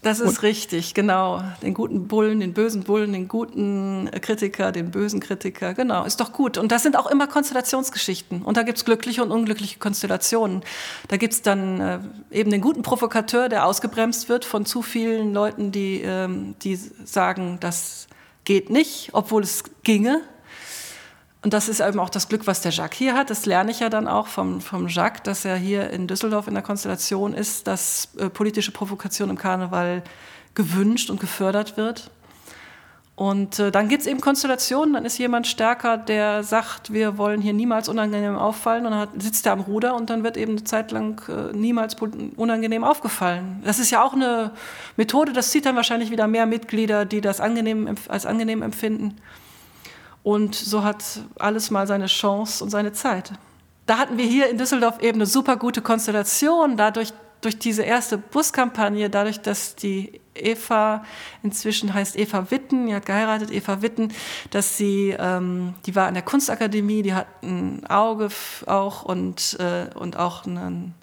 Das 0.02 0.22
ist 0.22 0.28
und 0.28 0.44
richtig, 0.44 0.94
genau. 0.94 1.44
Den 1.62 1.74
guten 1.74 2.08
Bullen, 2.08 2.40
den 2.40 2.54
bösen 2.54 2.84
Bullen, 2.84 3.12
den 3.12 3.28
guten 3.28 4.10
Kritiker, 4.22 4.72
den 4.72 4.92
bösen 4.92 5.20
Kritiker, 5.20 5.74
genau, 5.74 6.06
ist 6.06 6.20
doch 6.20 6.32
gut. 6.32 6.58
Und 6.58 6.72
das 6.72 6.84
sind 6.84 6.98
auch 6.98 7.08
immer 7.08 7.28
Konstellationsgeschichten. 7.28 8.42
Und 8.42 8.56
da 8.56 8.64
gibt 8.64 8.78
es 8.78 8.86
glückliche 8.86 9.22
und 9.22 9.32
unglückliche 9.32 9.80
Konstellationen. 9.80 10.62
Da 11.10 11.18
gibt 11.18 11.34
es 11.34 11.42
dann 11.42 11.82
äh, 11.82 12.00
eben 12.32 12.52
den 12.52 12.62
guten 12.62 12.84
Provokateur, 12.84 13.50
der 13.50 13.66
ausgebremst 13.66 14.30
wird 14.30 14.46
von 14.46 14.66
zu 14.66 14.82
vielen 14.82 15.34
Leuten, 15.34 15.74
die, 15.74 16.02
ähm, 16.02 16.56
die 16.62 16.76
sagen, 16.76 17.58
dass 17.60 18.08
geht 18.46 18.70
nicht, 18.70 19.10
obwohl 19.14 19.44
es 19.44 19.64
ginge. 19.84 20.22
Und 21.44 21.54
das 21.54 21.68
ist 21.68 21.82
eben 21.82 22.00
auch 22.00 22.10
das 22.10 22.30
Glück, 22.30 22.48
was 22.48 22.62
der 22.62 22.72
Jacques 22.72 22.98
hier 22.98 23.16
hat. 23.16 23.30
Das 23.30 23.46
lerne 23.46 23.72
ich 23.72 23.82
ja 23.82 23.90
dann 23.90 24.08
auch 24.08 24.28
vom, 24.28 24.62
vom 24.62 24.88
Jacques, 24.88 25.24
dass 25.24 25.44
er 25.44 25.58
hier 25.58 25.90
in 25.90 26.08
Düsseldorf 26.08 26.48
in 26.48 26.54
der 26.54 26.64
Konstellation 26.64 27.34
ist, 27.34 27.68
dass 27.68 28.10
äh, 28.18 28.30
politische 28.30 28.72
Provokation 28.72 29.30
im 29.30 29.38
Karneval 29.38 30.04
gewünscht 30.56 31.10
und 31.10 31.20
gefördert 31.20 31.76
wird. 31.76 32.12
Und 33.16 33.60
äh, 33.60 33.72
dann 33.72 33.90
gibt 33.90 34.02
es 34.02 34.08
eben 34.08 34.22
Konstellationen, 34.22 34.96
dann 34.96 35.06
ist 35.06 35.20
jemand 35.20 35.46
stärker, 35.46 35.98
der 35.98 36.44
sagt, 36.44 36.92
wir 36.92 37.20
wollen 37.20 37.42
hier 37.42 37.54
niemals 37.54 37.88
unangenehm 37.88 38.36
auffallen 38.36 38.86
und 38.86 38.92
dann 38.92 39.02
hat, 39.02 39.10
sitzt 39.22 39.46
er 39.46 39.52
am 39.52 39.60
Ruder 39.60 39.94
und 39.96 40.10
dann 40.10 40.24
wird 40.24 40.36
eben 40.36 40.54
eine 40.54 40.64
Zeit 40.64 40.92
lang 40.92 41.22
äh, 41.30 41.56
niemals 41.56 41.96
unangenehm 42.36 42.84
aufgefallen. 42.84 43.62
Das 43.64 43.78
ist 43.78 43.92
ja 43.92 44.04
auch 44.04 44.14
eine 44.14 44.52
Methode, 44.98 45.32
das 45.32 45.52
zieht 45.52 45.68
dann 45.68 45.76
wahrscheinlich 45.76 46.10
wieder 46.10 46.28
mehr 46.28 46.48
Mitglieder, 46.48 47.06
die 47.06 47.22
das 47.22 47.40
angenehm, 47.40 47.94
als 48.08 48.26
angenehm 48.26 48.64
empfinden. 48.64 49.18
Und 50.24 50.56
so 50.56 50.84
hat 50.84 51.04
alles 51.38 51.70
mal 51.70 51.86
seine 51.86 52.08
Chance 52.08 52.64
und 52.64 52.72
seine 52.72 52.94
Zeit. 52.94 53.34
Da 53.86 53.98
hatten 54.00 54.18
wir 54.18 54.26
hier 54.26 54.50
in 54.50 54.58
Düsseldorf 54.58 55.02
eben 55.02 55.18
eine 55.18 55.26
super 55.28 55.58
gute 55.58 55.82
Konstellation, 55.82 56.78
dadurch, 56.78 57.14
durch 57.44 57.60
diese 57.60 57.84
erste 57.84 58.18
Buskampagne, 58.18 59.10
dadurch, 59.10 59.42
dass 59.42 59.76
die 59.76 60.22
Eva, 60.36 61.04
inzwischen 61.44 61.94
heißt 61.94 62.18
Eva 62.18 62.50
Witten, 62.50 62.88
die 62.88 62.96
hat 62.96 63.06
geheiratet, 63.06 63.52
Eva 63.52 63.82
Witten, 63.82 64.12
dass 64.50 64.78
sie, 64.78 65.16
ähm, 65.18 65.76
die 65.86 65.96
war 65.96 66.08
an 66.08 66.16
der 66.16 66.24
Kunstakademie, 66.24 67.04
die 67.04 67.14
hat 67.14 67.28
ein 67.44 67.86
Auge 67.88 68.30
auch 68.66 69.04
und, 69.04 69.58
äh, 69.60 69.88
und 69.96 70.18
auch 70.18 70.46
einen 70.46 70.96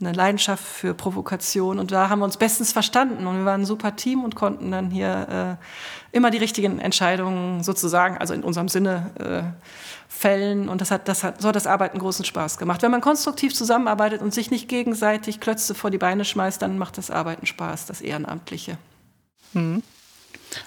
eine 0.00 0.12
Leidenschaft 0.12 0.62
für 0.62 0.92
Provokation. 0.92 1.78
Und 1.78 1.90
da 1.90 2.10
haben 2.10 2.18
wir 2.18 2.26
uns 2.26 2.36
bestens 2.36 2.72
verstanden 2.72 3.26
und 3.26 3.38
wir 3.38 3.44
waren 3.46 3.62
ein 3.62 3.66
super 3.66 3.96
Team 3.96 4.24
und 4.24 4.34
konnten 4.34 4.70
dann 4.70 4.90
hier 4.90 5.58
äh, 6.12 6.16
immer 6.16 6.30
die 6.30 6.38
richtigen 6.38 6.78
Entscheidungen 6.80 7.62
sozusagen, 7.62 8.18
also 8.18 8.34
in 8.34 8.44
unserem 8.44 8.68
Sinne 8.68 9.10
äh, 9.18 9.42
fällen 10.16 10.68
und 10.68 10.80
das 10.80 10.90
hat, 10.90 11.08
das 11.08 11.22
hat, 11.22 11.42
so 11.42 11.48
hat 11.48 11.56
das 11.56 11.66
Arbeiten 11.66 11.98
großen 11.98 12.24
Spaß 12.24 12.56
gemacht. 12.56 12.82
Wenn 12.82 12.90
man 12.90 13.02
konstruktiv 13.02 13.54
zusammenarbeitet 13.54 14.22
und 14.22 14.32
sich 14.32 14.50
nicht 14.50 14.68
gegenseitig 14.68 15.40
Klötze 15.40 15.74
vor 15.74 15.90
die 15.90 15.98
Beine 15.98 16.24
schmeißt, 16.24 16.62
dann 16.62 16.78
macht 16.78 16.96
das 16.96 17.10
Arbeiten 17.10 17.46
Spaß, 17.46 17.86
das 17.86 18.00
Ehrenamtliche. 18.00 18.78
Mhm. 19.52 19.82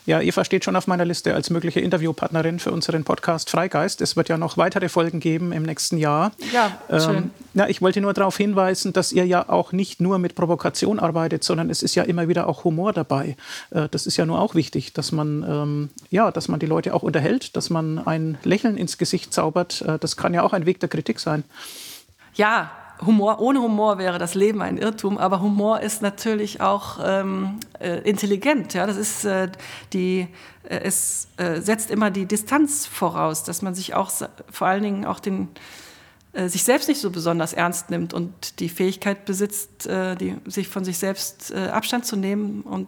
Ja, 0.06 0.22
Eva 0.22 0.44
steht 0.44 0.66
schon 0.66 0.76
auf 0.76 0.88
meiner 0.88 1.06
Liste 1.06 1.34
als 1.34 1.50
mögliche 1.50 1.80
Interviewpartnerin 1.80 2.60
für 2.60 2.72
unseren 2.72 3.04
Podcast 3.04 3.50
Freigeist. 3.50 4.02
Es 4.02 4.16
wird 4.16 4.30
ja 4.30 4.38
noch 4.38 4.58
weitere 4.58 4.90
Folgen 4.90 5.20
geben 5.20 5.52
im 5.52 5.64
nächsten 5.64 5.98
Jahr. 5.98 6.32
Ja, 6.52 6.78
schön. 7.00 7.16
Ähm, 7.16 7.32
ja, 7.54 7.68
ich 7.68 7.82
wollte 7.82 8.02
nur 8.02 8.14
darauf 8.14 8.38
hinweisen, 8.38 8.94
dass 8.94 9.12
ihr 9.12 9.26
ja 9.26 9.50
auch 9.50 9.72
nicht 9.72 10.02
nur 10.02 10.20
mit 10.20 10.36
Provokation 10.36 11.00
arbeitet, 11.00 11.44
sondern 11.44 11.70
es 11.70 11.84
ist 11.84 11.96
ja 11.96 12.04
immer 12.04 12.28
wieder 12.28 12.48
auch 12.48 12.64
Humor 12.64 12.94
dabei. 12.94 13.36
Äh, 13.72 13.90
das 13.90 14.06
ist 14.06 14.18
ja 14.18 14.26
nur 14.26 14.40
auch 14.40 14.56
wichtig, 14.56 14.94
dass 14.94 15.12
man, 15.12 15.44
ähm, 15.44 15.90
ja, 16.10 16.32
dass 16.32 16.48
man 16.48 16.60
die 16.60 16.66
Leute 16.66 16.94
auch 16.94 17.04
unterhält, 17.04 17.56
dass 17.56 17.70
man 17.70 18.00
ein 18.06 18.38
Lächeln 18.44 18.78
ins 18.78 18.98
Gesicht 18.98 19.34
zaubert. 19.34 19.82
Äh, 19.82 20.00
das 20.00 20.18
kann 20.18 20.34
ja 20.34 20.44
auch 20.44 20.54
ein 20.54 20.66
Weg 20.66 20.80
der 20.80 20.90
Kritik 20.90 21.20
sein. 21.20 21.44
Ja, 22.36 22.72
Humor, 23.06 23.40
ohne 23.40 23.62
Humor 23.62 23.98
wäre 23.98 24.20
das 24.20 24.36
Leben 24.36 24.62
ein 24.62 24.78
Irrtum, 24.78 25.18
aber 25.18 25.42
Humor 25.42 25.80
ist 25.80 26.02
natürlich 26.02 26.62
auch 26.62 27.00
ähm, 27.04 27.60
äh, 27.80 28.00
intelligent. 28.00 28.74
Ja? 28.74 28.86
Das 28.86 28.98
ist 28.98 29.24
äh, 29.26 29.50
die, 29.94 30.28
äh, 30.64 30.80
es 30.84 31.30
äh, 31.38 31.62
setzt 31.62 31.92
immer 31.92 32.12
die 32.12 32.26
Distanz 32.26 32.86
voraus, 32.86 33.44
dass 33.44 33.62
man 33.62 33.74
sich 33.74 33.94
auch 33.94 34.12
vor 34.52 34.68
allen 34.68 34.84
Dingen 34.84 35.06
auch 35.06 35.20
den 35.20 35.48
äh, 36.34 36.50
sich 36.50 36.64
selbst 36.64 36.90
nicht 36.90 37.00
so 37.00 37.10
besonders 37.10 37.54
ernst 37.54 37.90
nimmt 37.90 38.14
und 38.14 38.60
die 38.60 38.70
Fähigkeit 38.70 39.24
besitzt, 39.24 39.88
äh, 39.88 40.16
die, 40.16 40.36
sich 40.46 40.68
von 40.68 40.84
sich 40.84 40.98
selbst 40.98 41.54
Abstand 41.54 42.06
zu 42.06 42.18
nehmen 42.18 42.62
und 42.62 42.88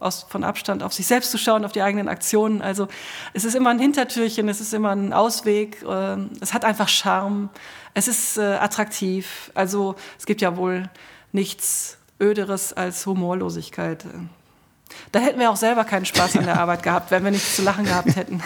aus, 0.00 0.26
von 0.28 0.42
Abstand 0.42 0.82
auf 0.82 0.92
sich 0.92 1.06
selbst 1.06 1.30
zu 1.30 1.38
schauen, 1.38 1.64
auf 1.64 1.72
die 1.72 1.80
eigenen 1.80 2.08
Aktionen. 2.08 2.60
Also 2.60 2.88
es 3.34 3.44
ist 3.44 3.54
immer 3.54 3.70
ein 3.70 3.78
Hintertürchen, 3.78 4.48
es 4.48 4.60
ist 4.60 4.74
immer 4.74 4.90
ein 4.90 5.12
Ausweg, 5.12 5.82
es 6.40 6.52
hat 6.52 6.66
einfach 6.66 6.88
Charme, 6.88 7.48
es 7.98 8.08
ist 8.08 8.38
attraktiv. 8.38 9.50
Also 9.54 9.96
es 10.18 10.26
gibt 10.26 10.40
ja 10.40 10.56
wohl 10.56 10.88
nichts 11.32 11.98
Öderes 12.20 12.72
als 12.72 13.04
Humorlosigkeit. 13.06 14.04
Da 15.12 15.20
hätten 15.20 15.38
wir 15.38 15.50
auch 15.50 15.56
selber 15.56 15.84
keinen 15.84 16.04
Spaß 16.04 16.36
an 16.36 16.44
der 16.44 16.60
Arbeit 16.60 16.82
gehabt, 16.82 17.10
wenn 17.10 17.24
wir 17.24 17.30
nichts 17.30 17.56
zu 17.56 17.62
lachen 17.62 17.84
gehabt 17.84 18.14
hätten. 18.16 18.42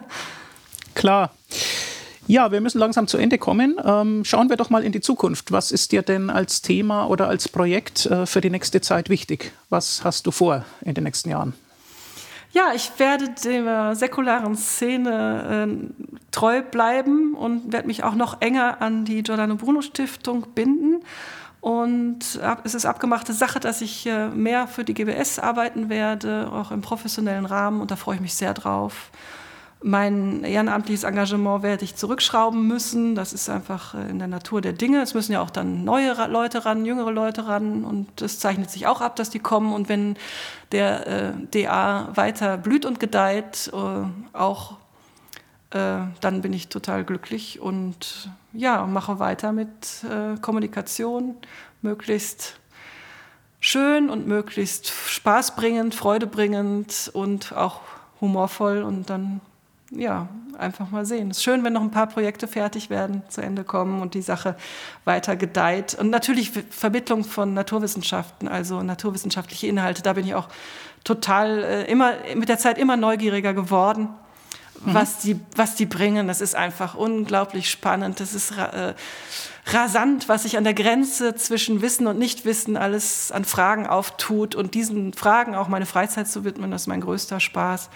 Klar. 0.94 1.32
Ja, 2.28 2.52
wir 2.52 2.60
müssen 2.60 2.78
langsam 2.78 3.08
zu 3.08 3.18
Ende 3.18 3.36
kommen. 3.36 3.76
Ähm, 3.84 4.24
schauen 4.24 4.48
wir 4.48 4.56
doch 4.56 4.70
mal 4.70 4.84
in 4.84 4.92
die 4.92 5.00
Zukunft. 5.00 5.50
Was 5.50 5.72
ist 5.72 5.90
dir 5.92 6.02
denn 6.02 6.30
als 6.30 6.62
Thema 6.62 7.06
oder 7.06 7.28
als 7.28 7.48
Projekt 7.48 8.06
äh, 8.06 8.26
für 8.26 8.40
die 8.40 8.50
nächste 8.50 8.80
Zeit 8.80 9.08
wichtig? 9.08 9.52
Was 9.70 10.04
hast 10.04 10.26
du 10.26 10.30
vor 10.30 10.64
in 10.82 10.94
den 10.94 11.04
nächsten 11.04 11.30
Jahren? 11.30 11.54
Ja, 12.52 12.72
ich 12.74 12.92
werde 12.98 13.30
der 13.44 13.96
säkularen 13.96 14.56
Szene 14.56 15.66
äh, 15.68 16.11
treu 16.32 16.62
bleiben 16.62 17.34
und 17.34 17.72
werde 17.72 17.86
mich 17.86 18.02
auch 18.02 18.14
noch 18.14 18.40
enger 18.40 18.82
an 18.82 19.04
die 19.04 19.22
Giordano 19.22 19.54
Bruno 19.54 19.82
Stiftung 19.82 20.46
binden. 20.54 21.04
Und 21.60 22.40
es 22.64 22.74
ist 22.74 22.86
abgemachte 22.86 23.32
Sache, 23.32 23.60
dass 23.60 23.82
ich 23.82 24.04
äh, 24.06 24.26
mehr 24.28 24.66
für 24.66 24.82
die 24.82 24.94
GBS 24.94 25.38
arbeiten 25.38 25.88
werde, 25.88 26.50
auch 26.52 26.72
im 26.72 26.80
professionellen 26.80 27.46
Rahmen. 27.46 27.80
Und 27.80 27.92
da 27.92 27.96
freue 27.96 28.16
ich 28.16 28.20
mich 28.20 28.34
sehr 28.34 28.52
drauf. 28.52 29.12
Mein 29.80 30.42
ehrenamtliches 30.42 31.04
Engagement 31.04 31.62
werde 31.62 31.84
ich 31.84 31.94
zurückschrauben 31.94 32.66
müssen. 32.66 33.14
Das 33.14 33.32
ist 33.32 33.48
einfach 33.48 33.94
äh, 33.94 34.10
in 34.10 34.18
der 34.18 34.26
Natur 34.26 34.60
der 34.60 34.72
Dinge. 34.72 35.02
Es 35.02 35.14
müssen 35.14 35.32
ja 35.32 35.40
auch 35.40 35.50
dann 35.50 35.84
neue 35.84 36.14
Leute 36.26 36.64
ran, 36.64 36.84
jüngere 36.84 37.12
Leute 37.12 37.46
ran. 37.46 37.84
Und 37.84 38.22
es 38.22 38.40
zeichnet 38.40 38.68
sich 38.68 38.88
auch 38.88 39.00
ab, 39.00 39.14
dass 39.14 39.30
die 39.30 39.38
kommen. 39.38 39.72
Und 39.72 39.88
wenn 39.88 40.16
der 40.72 41.06
äh, 41.06 41.32
DA 41.52 42.08
weiter 42.16 42.56
blüht 42.56 42.84
und 42.84 42.98
gedeiht, 42.98 43.70
äh, 43.72 44.36
auch 44.36 44.78
äh, 45.74 45.98
dann 46.20 46.42
bin 46.42 46.52
ich 46.52 46.68
total 46.68 47.04
glücklich 47.04 47.60
und 47.60 48.30
ja, 48.52 48.86
mache 48.86 49.18
weiter 49.18 49.52
mit 49.52 50.04
äh, 50.04 50.38
Kommunikation, 50.40 51.36
möglichst 51.80 52.58
schön 53.60 54.10
und 54.10 54.26
möglichst 54.26 54.88
spaßbringend, 54.88 55.94
freudebringend 55.94 57.10
und 57.14 57.52
auch 57.54 57.80
humorvoll. 58.20 58.82
Und 58.82 59.08
dann 59.08 59.40
ja, 59.90 60.28
einfach 60.58 60.90
mal 60.90 61.04
sehen. 61.04 61.30
Es 61.30 61.38
ist 61.38 61.44
schön, 61.44 61.64
wenn 61.64 61.74
noch 61.74 61.82
ein 61.82 61.90
paar 61.90 62.06
Projekte 62.06 62.48
fertig 62.48 62.90
werden, 62.90 63.22
zu 63.28 63.40
Ende 63.42 63.62
kommen 63.64 64.00
und 64.00 64.14
die 64.14 64.22
Sache 64.22 64.56
weiter 65.04 65.36
gedeiht. 65.36 65.94
Und 65.98 66.10
natürlich 66.10 66.50
Vermittlung 66.70 67.24
von 67.24 67.54
Naturwissenschaften, 67.54 68.48
also 68.48 68.82
naturwissenschaftliche 68.82 69.66
Inhalte. 69.66 70.02
Da 70.02 70.14
bin 70.14 70.26
ich 70.26 70.34
auch 70.34 70.48
total 71.04 71.62
äh, 71.62 71.90
immer 71.90 72.12
mit 72.34 72.48
der 72.48 72.58
Zeit 72.58 72.78
immer 72.78 72.96
neugieriger 72.96 73.54
geworden, 73.54 74.08
mhm. 74.84 74.94
was, 74.94 75.18
die, 75.18 75.40
was 75.56 75.74
die 75.74 75.86
bringen. 75.86 76.28
Das 76.28 76.40
ist 76.40 76.54
einfach 76.54 76.94
unglaublich 76.94 77.70
spannend. 77.70 78.20
Das 78.20 78.34
ist 78.34 78.52
äh, 78.52 78.94
rasant, 79.66 80.28
was 80.28 80.42
sich 80.42 80.56
an 80.56 80.64
der 80.64 80.74
Grenze 80.74 81.34
zwischen 81.34 81.82
Wissen 81.82 82.06
und 82.06 82.18
Nichtwissen 82.18 82.76
alles 82.76 83.32
an 83.32 83.44
Fragen 83.44 83.86
auftut. 83.86 84.54
Und 84.54 84.74
diesen 84.74 85.12
Fragen 85.12 85.54
auch 85.54 85.68
meine 85.68 85.86
Freizeit 85.86 86.28
zu 86.28 86.44
widmen, 86.44 86.70
das 86.70 86.82
ist 86.82 86.86
mein 86.88 87.00
größter 87.00 87.40
Spaß. 87.40 87.90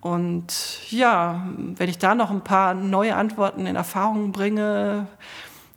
Und 0.00 0.90
ja, 0.90 1.48
wenn 1.56 1.88
ich 1.88 1.98
da 1.98 2.14
noch 2.14 2.30
ein 2.30 2.42
paar 2.42 2.74
neue 2.74 3.16
Antworten 3.16 3.66
in 3.66 3.74
Erfahrung 3.74 4.30
bringe, 4.30 5.08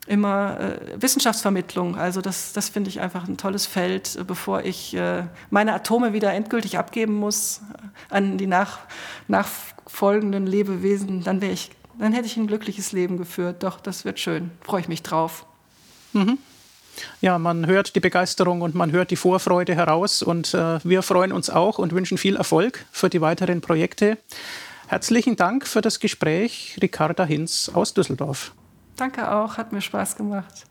immer 0.06 0.58
äh, 0.58 1.00
Wissenschaftsvermittlung. 1.00 1.96
Also 1.96 2.20
das, 2.20 2.52
das 2.52 2.68
finde 2.68 2.90
ich 2.90 3.00
einfach 3.00 3.28
ein 3.28 3.36
tolles 3.36 3.66
Feld, 3.66 4.16
äh, 4.16 4.24
bevor 4.24 4.62
ich 4.62 4.94
äh, 4.94 5.24
meine 5.50 5.74
Atome 5.74 6.12
wieder 6.12 6.32
endgültig 6.32 6.78
abgeben 6.78 7.14
muss 7.14 7.60
äh, 8.10 8.14
an 8.14 8.36
die 8.38 8.46
nach, 8.46 8.80
nachfolgenden 9.84 10.46
Lebewesen, 10.46 11.22
dann 11.22 11.40
wäre 11.40 11.52
ich, 11.52 11.70
dann 11.98 12.12
hätte 12.12 12.26
ich 12.26 12.36
ein 12.36 12.46
glückliches 12.46 12.92
Leben 12.92 13.16
geführt. 13.16 13.62
Doch, 13.62 13.80
das 13.80 14.04
wird 14.04 14.18
schön. 14.20 14.50
Freue 14.62 14.80
ich 14.80 14.88
mich 14.88 15.02
drauf. 15.02 15.46
Mhm. 16.12 16.38
Ja, 17.20 17.38
man 17.38 17.66
hört 17.66 17.94
die 17.94 18.00
Begeisterung 18.00 18.60
und 18.60 18.74
man 18.74 18.92
hört 18.92 19.10
die 19.10 19.16
Vorfreude 19.16 19.74
heraus 19.74 20.22
und 20.22 20.52
äh, 20.52 20.78
wir 20.84 21.02
freuen 21.02 21.32
uns 21.32 21.48
auch 21.48 21.78
und 21.78 21.92
wünschen 21.92 22.18
viel 22.18 22.36
Erfolg 22.36 22.84
für 22.92 23.08
die 23.08 23.22
weiteren 23.22 23.62
Projekte. 23.62 24.18
Herzlichen 24.88 25.36
Dank 25.36 25.66
für 25.66 25.80
das 25.80 26.00
Gespräch, 26.00 26.76
Ricarda 26.82 27.24
Hinz 27.24 27.70
aus 27.72 27.94
Düsseldorf. 27.94 28.52
Danke 28.96 29.32
auch, 29.32 29.56
hat 29.56 29.72
mir 29.72 29.80
Spaß 29.80 30.16
gemacht. 30.16 30.66